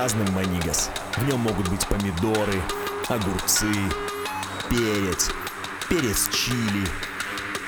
разным 0.00 0.32
манигас. 0.32 0.88
В 1.16 1.28
нем 1.28 1.40
могут 1.40 1.68
быть 1.68 1.86
помидоры, 1.86 2.62
огурцы, 3.06 3.70
перец, 4.70 5.30
перец 5.90 6.30
чили, 6.30 6.86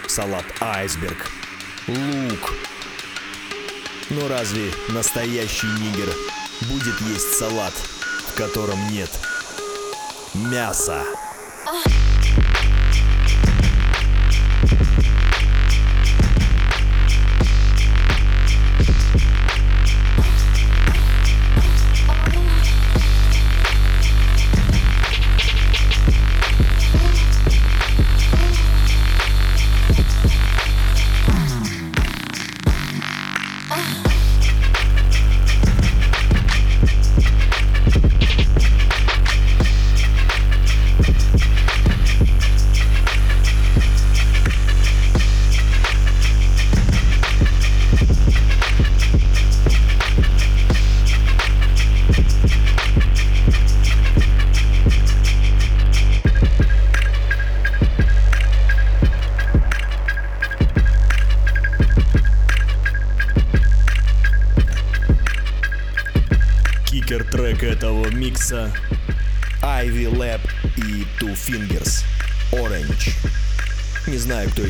салат 0.08 0.44
айсберг, 0.60 1.26
лук. 1.86 2.54
Но 4.08 4.28
разве 4.28 4.72
настоящий 4.88 5.66
нигер 5.66 6.08
будет 6.62 6.98
есть 7.02 7.38
салат, 7.38 7.74
в 8.28 8.34
котором 8.34 8.78
нет 8.90 9.10
мяса? 10.32 11.04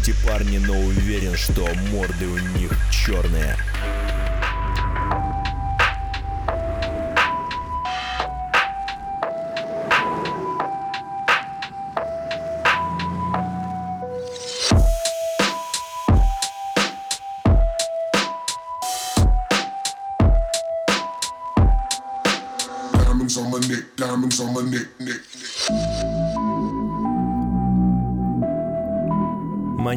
эти 0.02 0.14
парни, 0.26 0.58
но 0.58 0.74
уверен, 0.80 1.36
что 1.36 1.64
морды 1.92 2.26
у 2.26 2.36
них 2.58 2.72
черные. 2.90 3.56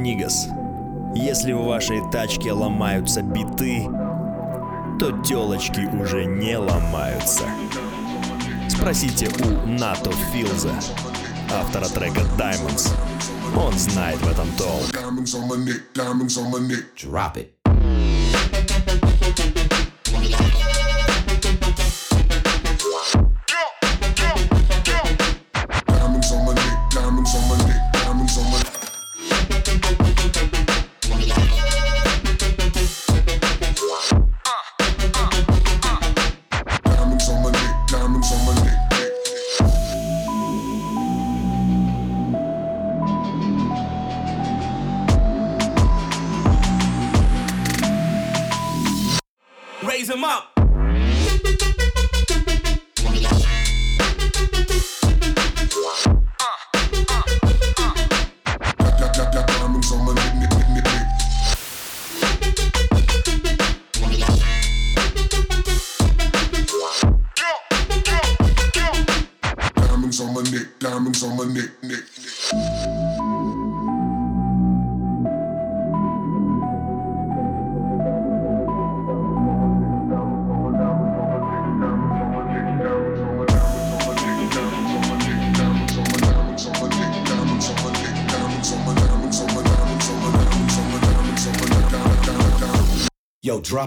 Нигас. 0.06 0.50
Если 1.16 1.52
в 1.52 1.64
вашей 1.64 2.00
тачке 2.12 2.52
ломаются 2.52 3.24
биты, 3.24 3.88
то 5.00 5.12
телочки 5.24 5.80
уже 6.00 6.26
не 6.26 6.56
ломаются. 6.58 7.42
Спросите 8.70 9.28
у 9.44 9.68
НАТО 9.68 10.12
Филза, 10.32 10.74
автора 11.52 11.86
трека 11.86 12.22
Diamonds. 12.38 12.94
Он 13.58 13.74
знает 13.74 14.18
в 14.18 14.32
этом 14.32 14.48
толк. 14.58 14.92
Drop 16.96 17.36
it. 17.38 17.64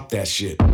That 0.09 0.27
shit. 0.27 0.68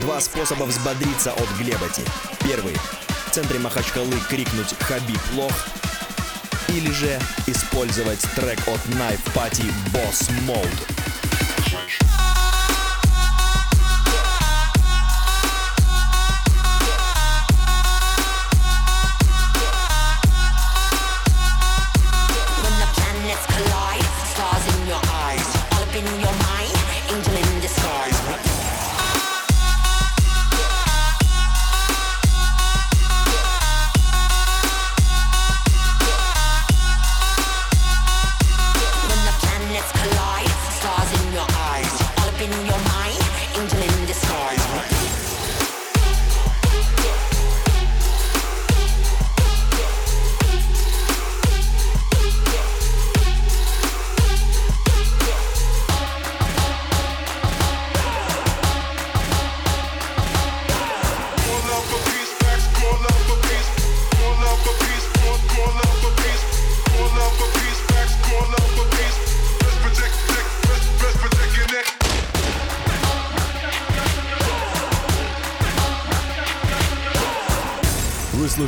Два 0.00 0.20
способа 0.20 0.64
взбодриться 0.64 1.32
от 1.32 1.48
Глеботи. 1.58 2.02
Первый. 2.44 2.76
В 3.26 3.30
центре 3.32 3.58
Махачкалы 3.58 4.16
крикнуть 4.28 4.74
«Хабиб 4.80 5.20
лох!» 5.34 5.52
Или 6.68 6.90
же 6.92 7.20
использовать 7.46 8.20
трек 8.36 8.60
от 8.68 8.80
Knife 8.86 9.20
Party 9.34 9.72
Boss 9.92 10.30
Mode. 10.46 10.99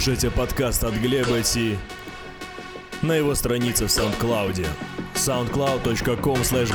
Слушаете 0.02 0.30
подкаст 0.30 0.84
от 0.84 0.94
Глеба 1.00 1.42
Ти 1.42 1.78
на 3.02 3.12
его 3.12 3.36
странице 3.36 3.86
в 3.86 3.88
SoundCloud. 3.88 4.66
soundcloud.com 5.14 6.42
slash 6.42 6.70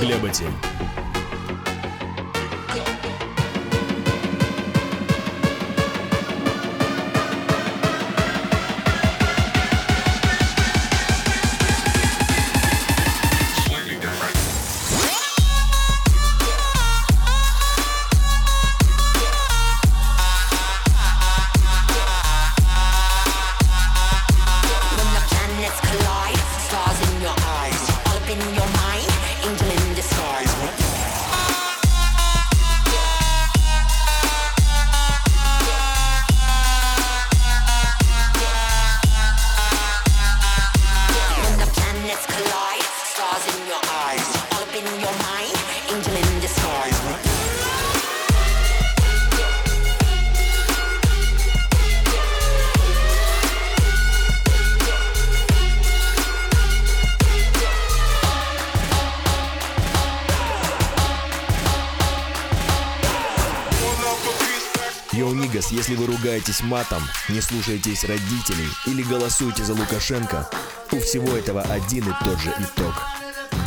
Если 65.77 65.93
вы 65.93 66.07
ругаетесь 66.07 66.61
матом, 66.61 67.03
не 67.29 67.39
слушаетесь 67.39 68.03
родителей 68.03 68.67
или 68.87 69.03
голосуете 69.03 69.63
за 69.63 69.73
Лукашенко, 69.73 70.49
у 70.91 70.99
всего 70.99 71.37
этого 71.37 71.61
один 71.61 72.03
и 72.03 72.25
тот 72.25 72.39
же 72.39 72.51
итог. 72.59 72.95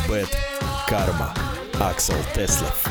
Бэт 0.09 0.27
Карма. 0.89 1.33
Аксел 1.79 2.17
Теслов. 2.35 2.85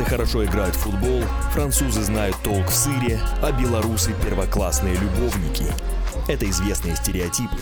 Испанцы 0.00 0.16
хорошо 0.16 0.44
играют 0.44 0.74
в 0.76 0.78
футбол, 0.78 1.22
французы 1.52 2.02
знают 2.02 2.34
толк 2.42 2.68
в 2.68 2.74
сыре, 2.74 3.20
а 3.42 3.52
белорусы– 3.52 4.14
первоклассные 4.24 4.94
любовники. 4.94 5.66
Это 6.26 6.48
известные 6.48 6.96
стереотипы. 6.96 7.58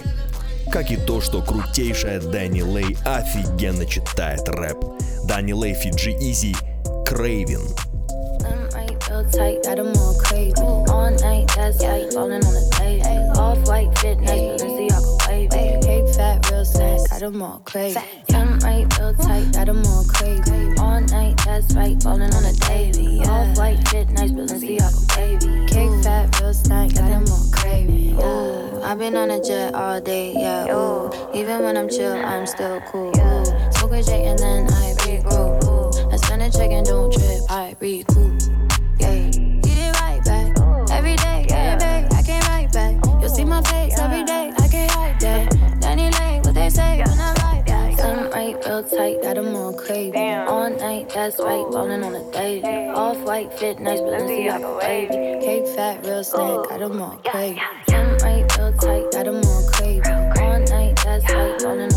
Как 0.71 0.93
и 0.93 0.97
то, 0.97 1.21
что 1.21 1.43
крутейшая 1.43 2.21
Дани 2.21 2.61
Лей 2.61 2.97
офигенно 3.05 3.87
читает 3.87 4.49
рэп. 4.49 4.79
Дани 5.25 5.53
Лей, 5.53 5.75
Фиджи 5.75 6.13
Изи, 6.13 6.55
day. 12.79 13.31
Off 13.35 13.67
white 13.67 13.99
fit, 13.99 14.19
Balenciaga 14.19 15.01
wavy. 15.27 15.78
Cake 16.73 17.01
fat, 17.01 17.11
got 17.11 17.21
them 17.21 17.43
all 17.43 17.63
crazy. 17.65 18.01
Young 18.29 18.59
right, 18.61 18.99
real 18.99 19.15
tight, 19.15 19.53
got 19.53 19.67
them 19.67 19.85
all 19.87 20.05
crazy. 20.05 20.75
All 20.79 21.01
night, 21.01 21.41
that's 21.45 21.75
right, 21.75 22.03
falling 22.03 22.35
on 22.35 22.43
the 22.43 22.53
daily. 22.69 23.21
Off 23.21 23.57
white 23.57 23.89
fit, 23.89 24.11
nice, 24.11 24.31
Balenciaga 24.31 25.17
baby. 25.17 25.67
Cake 25.67 26.03
fat, 26.03 26.41
real 26.41 26.55
snack, 26.55 26.95
got 26.95 27.09
them 27.09 27.25
all 27.29 27.51
crazy. 27.53 28.13
Ooh, 28.13 28.83
I've 28.83 28.99
been 28.99 29.17
on 29.17 29.31
a 29.31 29.43
jet 29.43 29.75
all 29.75 30.01
day, 30.01 30.35
yeah. 30.37 30.75
Ooh, 30.75 31.11
even 31.35 31.63
when 31.63 31.77
I'm 31.77 31.89
chill, 31.89 32.13
I'm 32.13 32.47
still 32.47 32.81
cool. 32.93 33.13
Ooh, 33.19 33.45
smoke 33.73 33.93
a 33.93 34.03
J 34.03 34.25
and 34.27 34.39
then 34.39 34.67
I 34.67 34.95
regroup. 34.99 36.13
I 36.13 36.17
spend 36.17 36.43
a 36.43 36.51
check 36.51 36.71
and 36.71 36.87
don't 36.87 37.13
trip, 37.13 37.41
I 37.49 37.77
recoup 37.81 38.38
Something 48.79 48.99
right, 48.99 49.11
real 49.11 49.21
tight, 49.21 49.23
got 49.23 49.35
them 49.35 49.57
all 49.57 49.73
crazy. 49.73 50.17
All 50.17 50.71
night, 50.71 51.09
that's 51.09 51.39
right, 51.39 51.67
falling 51.73 52.05
on 52.05 52.15
a 52.15 52.31
daisy. 52.31 52.89
Off 52.91 53.19
white, 53.19 53.53
fit 53.59 53.81
nice, 53.81 53.99
Balenciaga 54.01 54.79
wavy. 54.79 55.45
Cake 55.45 55.67
fat, 55.75 56.05
real 56.05 56.23
snack, 56.23 56.69
got 56.69 56.79
them 56.79 57.03
all 57.03 57.21
crazy. 57.25 57.61
Something 57.89 58.19
right, 58.23 58.59
real 58.59 58.73
tight, 58.75 59.11
got 59.11 59.25
them 59.25 59.45
all 59.45 59.71
crazy. 59.73 60.03
All 60.11 60.59
night, 60.61 60.97
that's 61.03 61.33
right, 61.33 61.61
falling 61.61 61.88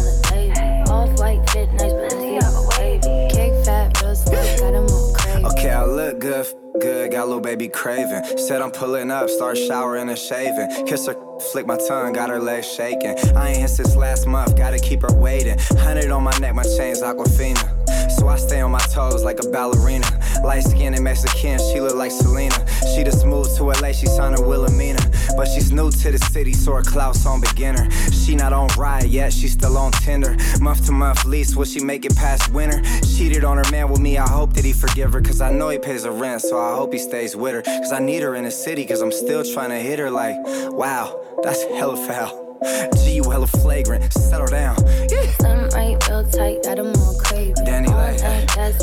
got 7.21 7.27
little 7.27 7.41
baby 7.41 7.67
craving. 7.67 8.23
Said 8.37 8.63
I'm 8.63 8.71
pulling 8.71 9.11
up, 9.11 9.29
start 9.29 9.55
showering 9.55 10.09
and 10.09 10.17
shaving. 10.17 10.87
Kiss 10.87 11.05
her, 11.05 11.15
flick 11.51 11.67
my 11.67 11.77
tongue, 11.77 12.13
got 12.13 12.31
her 12.31 12.39
legs 12.39 12.67
shaking. 12.67 13.15
I 13.35 13.49
ain't 13.49 13.57
hit 13.59 13.69
since 13.69 13.95
last 13.95 14.25
month, 14.25 14.57
gotta 14.57 14.79
keep 14.79 15.03
her 15.03 15.13
waiting. 15.13 15.59
Hundred 15.77 16.09
on 16.09 16.23
my 16.23 16.35
neck, 16.39 16.55
my 16.55 16.63
chain's 16.63 17.01
Aquafina. 17.01 17.80
So 18.21 18.27
I 18.27 18.35
stay 18.35 18.61
on 18.61 18.69
my 18.69 18.85
toes 18.93 19.23
like 19.23 19.39
a 19.39 19.49
ballerina. 19.49 20.05
Light 20.43 20.63
skinned 20.63 20.93
and 20.93 21.03
Mexican, 21.03 21.57
she 21.57 21.81
look 21.81 21.95
like 21.95 22.11
Selena. 22.11 22.53
She 22.93 23.03
just 23.03 23.25
moved 23.25 23.57
to 23.57 23.63
LA, 23.63 23.93
she 23.93 24.05
signed 24.05 24.37
her 24.37 24.45
Wilhelmina. 24.45 24.99
But 25.35 25.47
she's 25.47 25.71
new 25.71 25.89
to 25.89 26.11
the 26.11 26.19
city, 26.31 26.53
so 26.53 26.73
her 26.73 26.83
clout's 26.83 27.25
on 27.25 27.41
beginner. 27.41 27.89
She 28.11 28.35
not 28.35 28.53
on 28.53 28.67
ride 28.77 29.05
yet, 29.05 29.33
she 29.33 29.47
still 29.47 29.75
on 29.75 29.91
Tinder. 29.91 30.37
Month 30.61 30.85
to 30.85 30.91
month 30.91 31.25
lease, 31.25 31.55
will 31.55 31.65
she 31.65 31.83
make 31.83 32.05
it 32.05 32.15
past 32.15 32.53
winter? 32.53 32.79
Cheated 33.17 33.43
on 33.43 33.57
her 33.57 33.71
man 33.71 33.89
with 33.89 33.99
me, 33.99 34.19
I 34.19 34.29
hope 34.29 34.53
that 34.53 34.65
he 34.65 34.73
forgive 34.73 35.13
her. 35.13 35.21
Cause 35.21 35.41
I 35.41 35.51
know 35.51 35.69
he 35.69 35.79
pays 35.79 36.05
her 36.05 36.11
rent, 36.11 36.43
so 36.43 36.59
I 36.59 36.75
hope 36.75 36.93
he 36.93 36.99
stays 36.99 37.35
with 37.35 37.55
her. 37.55 37.63
Cause 37.63 37.91
I 37.91 37.97
need 37.97 38.21
her 38.21 38.35
in 38.35 38.43
the 38.43 38.51
city, 38.51 38.85
cause 38.85 39.01
I'm 39.01 39.11
still 39.11 39.43
trying 39.43 39.71
to 39.71 39.79
hit 39.79 39.97
her 39.97 40.11
like, 40.11 40.35
wow, 40.69 41.19
that's 41.41 41.63
hella 41.63 41.97
foul. 41.97 42.40
G, 42.63 43.15
you 43.15 43.23
hella 43.23 43.47
flagrant, 43.47 44.13
settle 44.13 44.45
down. 44.45 44.77
Yeah. 45.09 45.31
Some 45.39 45.69
right 45.69 45.97
real 46.07 46.23
tight, 46.29 46.61
got 46.63 46.77
them 46.77 46.93
all 46.95 47.15
crazy. 47.17 47.53
Dani 47.53 47.87
Leigh, 47.87 48.21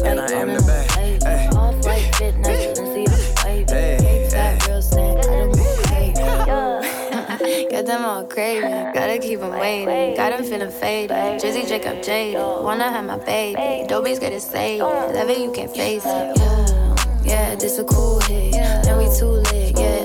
and 0.04 0.18
I 0.18 0.32
am 0.32 0.48
the 0.48 0.62
bae. 0.62 1.00
Hey. 1.00 1.46
Off 1.56 1.86
white 1.86 2.14
fit, 2.16 2.36
nice, 2.38 2.76
and 2.78 2.88
see 2.88 3.04
the 3.04 3.42
wavy. 3.44 3.72
Hey, 3.72 4.28
hey. 4.30 4.58
real 4.66 4.82
snack, 4.82 5.14
got 5.22 5.26
them 5.26 5.50
all 5.50 5.76
crazy. 5.84 7.68
Got 7.70 7.86
them 7.86 8.04
all 8.04 8.24
crazy, 8.24 8.62
gotta 8.62 9.18
keep 9.20 9.38
them 9.38 9.50
waiting. 9.50 10.16
Got 10.16 10.36
them 10.36 10.44
feeling 10.44 10.70
faded. 10.70 11.40
Drizzy 11.40 11.68
Jacob 11.68 12.02
jaded. 12.02 12.40
Wanna 12.40 12.90
have 12.90 13.04
my 13.04 13.18
baby. 13.18 13.86
Dobies 13.86 14.18
get 14.18 14.32
it 14.32 14.42
saved. 14.42 14.82
Love 14.82 15.30
it, 15.30 15.38
you 15.38 15.52
can't 15.52 15.70
face 15.70 16.04
it. 16.04 16.36
Yeah. 16.36 16.88
Yeah, 17.22 17.54
this 17.56 17.78
a 17.78 17.84
cool 17.84 18.20
hit. 18.20 18.54
Now 18.84 18.98
we 18.98 19.04
too 19.16 19.26
lit, 19.26 19.78
yeah, 19.78 19.97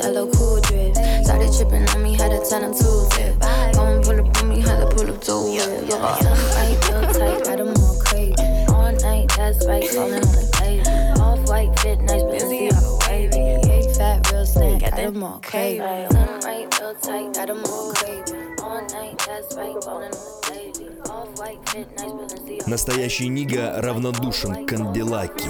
tripping 1.57 1.87
on 1.89 2.03
me, 2.03 2.15
had 2.15 2.31
to 2.31 2.49
turn 2.49 2.61
them 2.61 2.73
two 2.73 3.07
tip. 3.11 3.39
Go 3.73 3.85
and 3.85 4.03
pull 4.03 4.19
up 4.19 4.37
on 4.37 4.49
me, 4.49 4.61
had 4.61 4.79
to 4.79 4.87
pull 4.95 5.09
up 5.09 5.21
to 5.21 5.33
it. 5.47 5.89
Yeah, 5.89 6.15
something 6.17 6.49
right, 6.55 6.77
real 6.89 7.01
tight, 7.13 7.43
got 7.45 7.57
them 7.57 7.73
all 7.77 7.97
crazy. 7.99 8.35
All 8.69 8.91
night, 8.91 9.31
that's 9.37 9.65
right, 9.67 9.87
falling 9.89 10.15
on 10.15 10.21
the 10.21 10.43
baby. 10.59 11.21
Off 11.21 11.49
white 11.49 11.79
fit, 11.79 11.99
nice, 12.01 12.23
but 12.23 12.41
see 12.41 12.69
how 12.69 12.99
wavy. 13.07 13.59
Big 13.63 13.95
fat, 13.95 14.31
real 14.31 14.45
snack, 14.45 14.81
got 14.81 14.95
them 14.95 15.23
all 15.23 15.39
crazy. 15.43 15.79
Something 15.79 16.39
right, 16.43 16.79
real 16.79 16.95
tight, 16.95 17.33
got 17.33 17.47
them 17.47 17.63
all 17.65 17.93
crazy. 17.93 18.35
All 18.63 18.81
night, 18.89 19.17
that's 19.27 19.55
right, 19.55 19.83
falling 19.83 20.05
on 20.05 20.11
the 20.11 20.49
baby. 20.49 20.89
Off 21.09 21.39
white 21.39 21.69
fit, 21.69 21.87
nice, 21.97 22.11
but 22.11 22.47
see 22.47 22.61
Настоящий 22.65 23.27
Нига 23.27 23.73
равнодушен 23.81 24.65
к 24.65 24.69
Канделаки. 24.69 25.49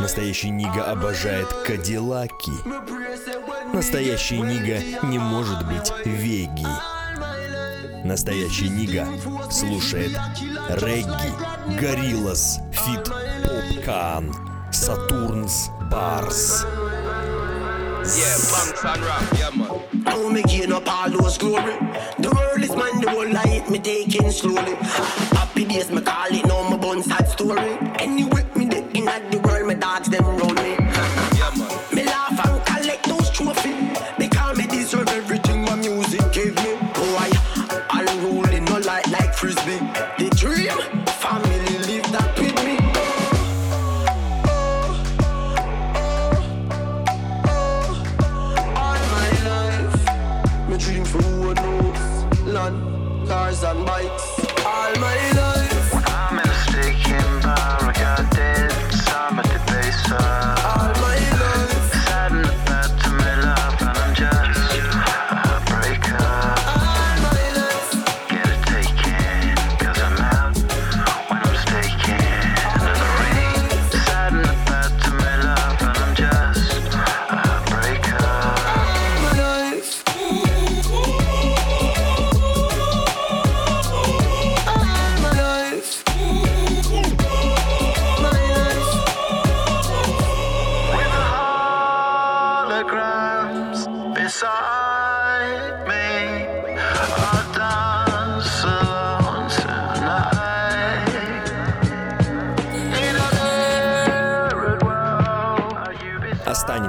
Настоящий 0.00 0.50
Нига 0.50 0.90
обожает 0.90 1.46
Кадиллаки. 1.66 2.52
Настоящий 3.72 4.38
Нига 4.38 4.80
не 5.06 5.18
может 5.18 5.64
быть 5.66 5.92
веги. 6.04 6.66
Настоящий 8.04 8.68
Нига 8.68 9.06
слушает 9.50 10.12
регги, 10.68 11.80
Гориллас, 11.80 12.60
Фит, 12.72 13.10
Попкан, 13.44 14.34
Сатурнс, 14.72 15.70
Барс. 15.90 16.66
Happy 25.54 25.64
days 25.66 25.88
me 25.88 26.00
call 26.00 26.26
it, 26.30 26.44
now 26.46 26.68
my 26.68 26.76
bun 26.76 27.00
sad 27.00 27.28
story. 27.28 27.78
Anyway, 28.00 28.33
dogs 29.94 30.08
them 30.08 30.26
round 30.26 30.53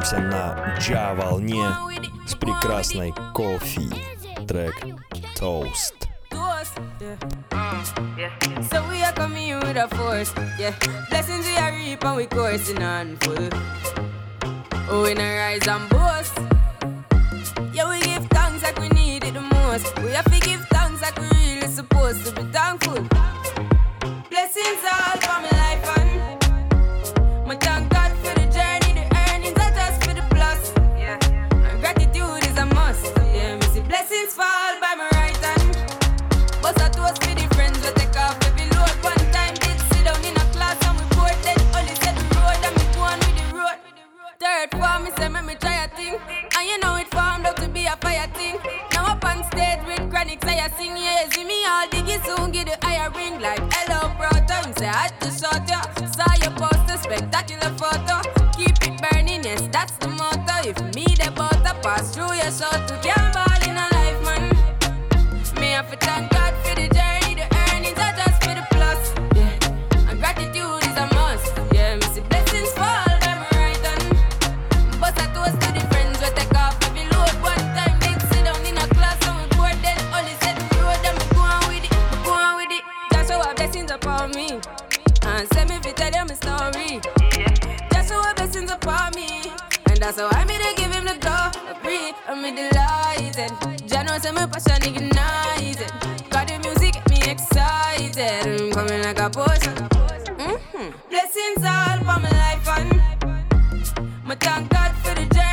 Останемся 0.06 0.20
на 0.20 0.76
Джа-волне 0.78 1.66
с 2.28 2.36
прекрасной 2.36 3.12
кофе. 3.34 3.82
Трек 4.48 4.76
Toast. 5.36 6.08
Toast, 6.30 6.80
yeah. 7.00 7.18
yeah. 8.16 8.62
So 8.70 8.88
we 8.88 9.02
are 9.02 9.14
coming 9.14 9.50
in 9.50 9.60
with 9.62 9.78
a 9.78 9.88
force, 9.96 10.32
yeah. 10.60 10.76
Blessings 11.10 11.48
we 11.48 11.58
are 11.58 11.72
reap 11.72 12.06
and 12.06 12.18
we 12.18 12.28
coursing 12.28 12.84
on 12.84 13.18
full. 13.22 13.50
Oh, 14.92 15.02
we 15.02 15.16
not 15.16 15.24
rise 15.24 15.68
and 15.68 15.90
boast. 15.90 16.38
Yeah, 17.74 17.90
we 17.90 18.00
give 18.02 18.28
thanks 18.28 18.62
like 18.62 18.80
we 18.80 18.90
need 18.90 19.24
it 19.24 19.34
the 19.34 19.42
most. 19.42 19.92
We 20.04 20.12
have 20.12 20.32
to 20.32 20.40
give 20.40 20.64
thanks 20.70 21.02
like 21.02 21.20
we 21.20 21.30
really 21.30 21.68
supposed 21.68 22.24
to 22.28 22.32
be 22.32 22.44
thankful. 22.52 23.15
eso 62.48 62.85
Delighted. 92.86 93.52
Jano 93.90 94.22
say 94.22 94.32
my 94.32 94.46
passion 94.46 94.82
ignited. 94.84 95.92
Got 96.30 96.48
the 96.48 96.60
music 96.64 96.94
get 96.94 97.10
me 97.10 97.18
excited. 97.32 98.46
I'm 98.46 98.72
coming 98.72 99.02
like 99.02 99.20
a 99.20 99.30
potion. 99.30 99.74
Mhm. 100.38 100.94
Blessings 101.10 101.64
all 101.66 101.98
for 102.08 102.20
my 102.24 102.30
life 102.44 102.68
and 102.78 103.02
my 104.28 104.36
thank 104.36 104.70
God 104.70 104.92
for 105.04 105.16
the 105.16 105.26
journey, 105.34 105.45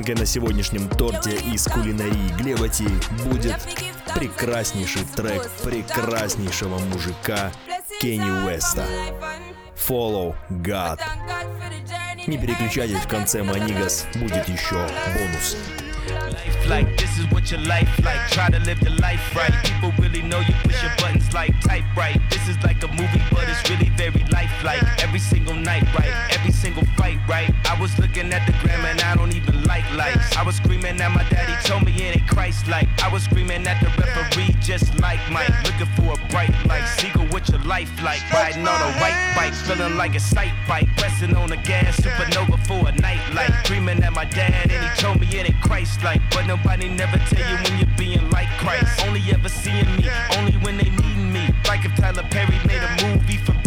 Ну 0.00 0.06
вишенкой 0.06 0.14
на 0.14 0.26
сегодняшнем 0.26 0.88
торте 0.88 1.36
из 1.52 1.64
кулинарии 1.64 2.34
Глеба 2.38 2.70
Ти 2.70 2.88
будет 3.22 3.56
прекраснейший 4.14 5.02
трек 5.04 5.50
прекраснейшего 5.62 6.78
мужика 6.78 7.52
Кенни 8.00 8.30
Уэста. 8.30 8.86
Follow 9.76 10.34
God. 10.48 10.98
Не 12.26 12.38
переключайтесь, 12.38 12.96
в 12.96 13.08
конце 13.08 13.42
Манигас 13.42 14.06
будет 14.14 14.48
еще 14.48 14.88
бонус. 15.14 15.56
life 16.32 16.68
like 16.68 16.96
this 16.96 17.18
is 17.18 17.26
what 17.30 17.50
your 17.50 17.60
life 17.66 17.88
like 18.02 18.20
try 18.30 18.48
to 18.48 18.58
live 18.60 18.80
the 18.80 18.90
life 19.00 19.20
right 19.36 19.52
people 19.62 19.92
really 20.02 20.22
know 20.22 20.40
you 20.40 20.54
push 20.64 20.82
your 20.82 20.90
buttons 20.98 21.32
like 21.32 21.52
type 21.60 21.84
right 21.96 22.18
this 22.30 22.48
is 22.48 22.56
like 22.64 22.82
a 22.82 22.88
movie 22.88 23.22
but 23.30 23.48
it's 23.48 23.62
really 23.70 23.90
very 23.96 24.24
lifelike 24.32 24.82
every 25.04 25.20
single 25.20 25.54
night 25.54 25.84
right 25.94 26.12
every 26.30 26.52
single 26.52 26.84
fight 26.96 27.18
right 27.28 27.50
i 27.66 27.80
was 27.80 27.96
looking 27.98 28.32
at 28.32 28.44
the 28.46 28.52
gram 28.62 28.84
and 28.86 29.00
i 29.02 29.14
don't 29.14 29.34
even 29.34 29.59
like 29.70 29.86
lights. 29.94 30.36
I 30.36 30.42
was 30.42 30.56
screaming 30.56 31.00
at 31.00 31.12
my 31.14 31.22
daddy 31.30 31.54
told 31.68 31.84
me 31.86 31.92
it 31.92 32.16
ain't 32.16 32.28
christ 32.28 32.66
like 32.66 32.88
i 33.04 33.08
was 33.12 33.22
screaming 33.22 33.64
at 33.70 33.78
the 33.82 33.88
referee 34.00 34.52
just 34.60 34.86
like 34.98 35.22
mike. 35.30 35.54
Looking 35.66 35.90
for 35.96 36.08
a 36.18 36.18
bright 36.32 36.54
light 36.66 36.86
seagull 36.98 37.26
what 37.32 37.48
your 37.48 37.62
life 37.74 37.92
like? 38.02 38.22
Riding 38.32 38.66
on 38.66 38.80
a 38.88 38.90
white 39.00 39.20
bike 39.36 39.54
feeling 39.54 39.96
like 39.96 40.14
a 40.16 40.20
sight 40.20 40.54
bike. 40.66 40.88
Pressing 40.96 41.36
on 41.36 41.48
the 41.50 41.60
gas 41.70 42.00
supernova 42.00 42.58
for 42.66 42.80
a 42.88 42.92
night 43.06 43.22
light 43.32 43.54
dreaming 43.64 44.02
at 44.02 44.12
my 44.12 44.24
dad 44.24 44.72
and 44.74 44.82
he 44.86 44.90
told 45.00 45.20
me 45.20 45.26
it 45.38 45.48
ain't 45.48 45.60
christ 45.62 46.02
like 46.02 46.20
but 46.30 46.46
nobody 46.46 46.88
never 46.88 47.18
tell 47.30 47.46
you 47.50 47.56
when 47.62 47.78
you're 47.78 47.96
being 47.96 48.28
like 48.30 48.50
Christ. 48.58 49.00
Only 49.06 49.22
ever 49.32 49.48
seeing 49.48 49.90
me, 49.96 50.10
only 50.36 50.52
when 50.64 50.76
they 50.76 50.90
need 50.90 51.20
me. 51.32 51.44
Like 51.66 51.84
if 51.84 51.94
Tyler 51.96 52.26
Perry 52.30 52.58
made 52.66 52.82
a 52.82 52.92
movie 53.06 53.38
for 53.38 53.59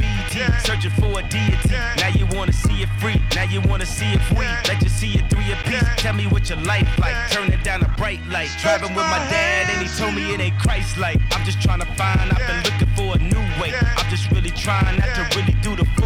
Searching 0.65 0.91
for 0.91 1.19
a 1.19 1.23
deity. 1.29 1.69
Now 1.97 2.07
you 2.09 2.25
wanna 2.35 2.53
see 2.53 2.81
it 2.81 2.89
free, 2.99 3.21
now 3.35 3.43
you 3.43 3.61
wanna 3.61 3.85
see 3.85 4.13
it 4.13 4.21
free. 4.33 4.47
Let 4.67 4.81
you 4.81 4.89
see 4.89 5.13
it 5.13 5.29
three 5.29 5.43
piece. 5.65 5.83
Tell 5.97 6.13
me 6.13 6.25
what 6.27 6.49
your 6.49 6.59
life 6.59 6.87
like. 6.99 7.15
Turning 7.29 7.61
down 7.61 7.83
a 7.83 7.89
bright 7.97 8.19
light. 8.29 8.49
Driving 8.61 8.95
with 8.95 9.05
my 9.05 9.19
dad, 9.29 9.69
and 9.69 9.87
he 9.87 9.87
told 9.97 10.15
me 10.15 10.33
it 10.33 10.39
ain't 10.39 10.57
Christ 10.59 10.97
like. 10.97 11.19
I'm 11.31 11.45
just 11.45 11.61
trying 11.61 11.81
to 11.81 11.85
find, 11.95 12.31
I've 12.31 12.47
been 12.47 12.63
looking 12.63 12.95
for 12.95 13.15
a 13.15 13.19
new 13.19 13.61
way. 13.61 13.73
I'm 13.97 14.09
just 14.09 14.31
really 14.31 14.51
trying 14.51 14.97
not 14.99 15.13
to 15.15 15.37
really 15.37 15.53
do 15.61 15.75
the. 15.75 16.02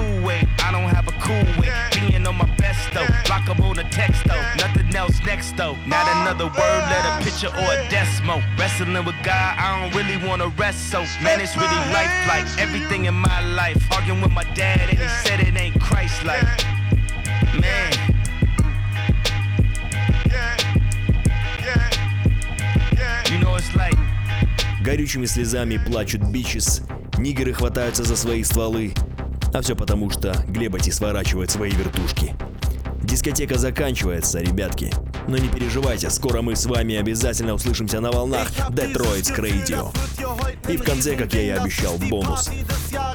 I 0.67 0.71
don't 0.73 0.89
have 0.89 1.07
a 1.09 1.13
cool 1.21 1.45
way. 1.61 1.71
Being 1.93 2.27
on 2.27 2.37
my 2.37 2.49
best 2.57 2.93
though. 2.93 3.07
Block 3.27 3.49
up 3.49 3.61
on 3.61 3.79
a 3.79 3.89
text 3.91 4.25
though. 4.27 4.43
Nothing 4.57 4.95
else 4.95 5.21
next 5.25 5.57
though. 5.57 5.77
Not 5.87 6.07
another 6.17 6.47
word, 6.47 6.83
let 6.93 7.05
a 7.05 7.25
picture 7.25 7.49
or 7.49 7.69
a 7.75 7.89
decimal. 7.89 8.41
Wrestling 8.59 8.95
with 9.05 9.17
God, 9.23 9.57
I 9.59 9.81
don't 9.81 9.95
really 9.95 10.19
wanna 10.27 10.49
rest 10.59 10.91
so. 10.91 11.01
Man, 11.23 11.41
it's 11.41 11.57
really 11.57 11.83
life 11.93 12.15
like 12.29 12.47
everything 12.59 13.07
in 13.07 13.15
my 13.15 13.41
life. 13.55 13.81
Arguing 13.93 14.21
with 14.21 14.33
my 14.33 14.45
dad, 14.55 14.81
and 14.81 14.99
he 14.99 15.09
said 15.25 15.41
it 15.41 15.57
ain't 15.57 15.81
Christ 15.81 16.25
like. 16.25 16.43
Man. 17.61 17.93
You 23.31 23.39
know 23.39 23.57
it's 23.57 23.75
like. 23.77 23.97
Горючими 24.83 25.27
слезами 25.27 25.77
плачут 25.79 26.23
бичес, 26.23 26.83
нигеры 27.17 27.53
хватаются 27.55 28.03
за 28.03 28.17
свои 28.17 28.43
стволы. 28.43 28.93
А 29.54 29.62
все 29.62 29.76
потому, 29.76 30.10
что 30.10 30.34
Глеботи 30.48 30.90
сворачивает 30.90 31.52
свои 31.52 31.72
вертушки. 31.72 32.36
Дискотека 33.04 33.58
заканчивается, 33.58 34.40
ребятки. 34.40 34.92
Но 35.28 35.38
не 35.38 35.48
переживайте, 35.48 36.10
скоро 36.10 36.42
мы 36.42 36.56
с 36.56 36.66
вами 36.66 36.96
обязательно 36.96 37.54
услышимся 37.54 38.02
на 38.02 38.12
волнах 38.12 38.50
Detroit's 38.70 39.34
Radio. 39.38 39.96
И 40.70 40.76
в 40.76 40.84
конце, 40.84 41.16
как 41.16 41.34
я 41.34 41.42
и 41.42 41.50
обещал, 41.50 41.98
бонус. 41.98 42.50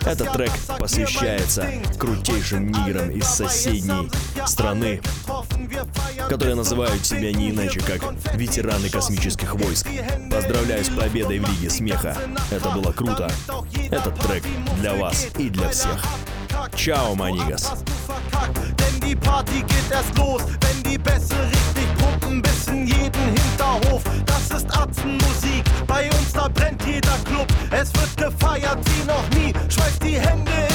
Этот 0.06 0.32
трек 0.32 0.50
посвящается 0.78 1.68
крутейшим 1.98 2.68
нигерам 2.68 3.10
из 3.10 3.26
соседней 3.26 4.10
страны, 4.46 5.00
которые 6.28 6.56
называют 6.56 7.04
себя 7.04 7.32
не 7.32 7.50
иначе, 7.50 7.80
как 7.80 8.02
ветераны 8.34 8.88
космических 8.88 9.54
войск. 9.54 9.86
Поздравляю 10.30 10.84
с 10.84 10.88
победой 10.88 11.38
в 11.38 11.48
Лиге 11.48 11.70
Смеха. 11.70 12.16
Это 12.50 12.70
было 12.70 12.92
круто. 12.92 13.30
Этот 13.90 14.18
трек 14.20 14.44
для 14.80 14.94
вас 14.94 15.26
и 15.38 15.50
для 15.50 15.68
всех. 15.68 16.02
Чао, 16.74 17.14
манигас. 17.14 17.72
Es 27.72 27.92
wird 27.94 28.16
gefeiert 28.16 28.78
wie 28.84 29.04
noch 29.06 29.28
nie, 29.30 29.52
schmeißt 29.68 30.02
die 30.04 30.20
Hände 30.20 30.50
in 30.68 30.71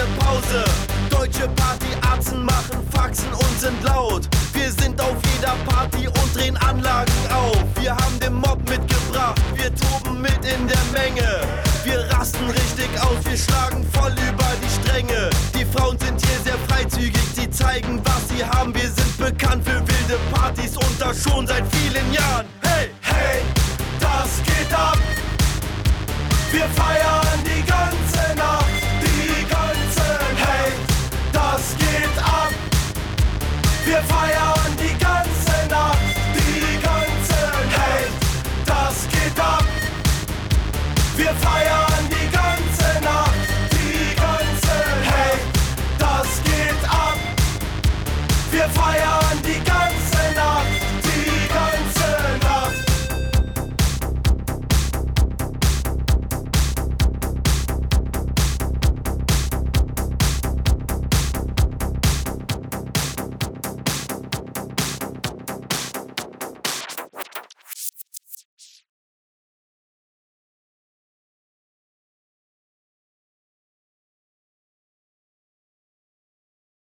keine 0.00 0.10
Pause. 0.18 0.64
Deutsche 1.10 1.48
Partyatzen 1.48 2.44
machen 2.44 2.78
Faxen 2.92 3.32
und 3.32 3.60
sind 3.60 3.82
laut. 3.82 4.28
Wir 4.52 4.70
sind 4.72 5.00
auf 5.00 5.16
jeder 5.34 5.54
Party 5.66 6.08
und 6.08 6.34
drehen 6.34 6.56
Anlagen 6.58 7.12
auf. 7.30 7.64
Wir 7.80 7.92
haben 7.92 8.18
den 8.20 8.34
Mob 8.34 8.58
mitgebracht, 8.68 9.40
wir 9.54 9.70
toben 9.74 10.20
mit 10.20 10.38
in 10.44 10.66
der 10.66 10.84
Menge. 10.92 11.40
Wir 11.84 12.00
rasten 12.12 12.48
richtig 12.48 12.88
aus, 13.00 13.18
wir 13.24 13.36
schlagen 13.36 13.86
voll 13.92 14.12
über 14.12 14.48
die 14.62 14.80
Stränge. 14.80 15.30
Die 15.54 15.64
Frauen 15.64 15.98
sind 15.98 16.20
hier 16.24 16.40
sehr 16.44 16.58
freizügig, 16.68 17.22
sie 17.34 17.50
zeigen, 17.50 18.00
was 18.04 18.28
sie 18.28 18.44
haben. 18.44 18.74
Wir 18.74 18.90
sind 18.90 19.18
bekannt 19.18 19.64
für 19.64 19.80
wilde 19.80 20.18
Partys 20.32 20.76
und 20.76 21.00
das 21.00 21.22
schon 21.22 21.46
seit 21.46 21.64
vielen 21.74 22.12
Jahren. 22.12 22.46
Hey, 22.62 22.90
hey, 23.02 23.42
das 23.98 24.42
geht 24.44 24.72
ab. 24.72 24.98
Wir 26.52 26.64
feiern 26.64 27.19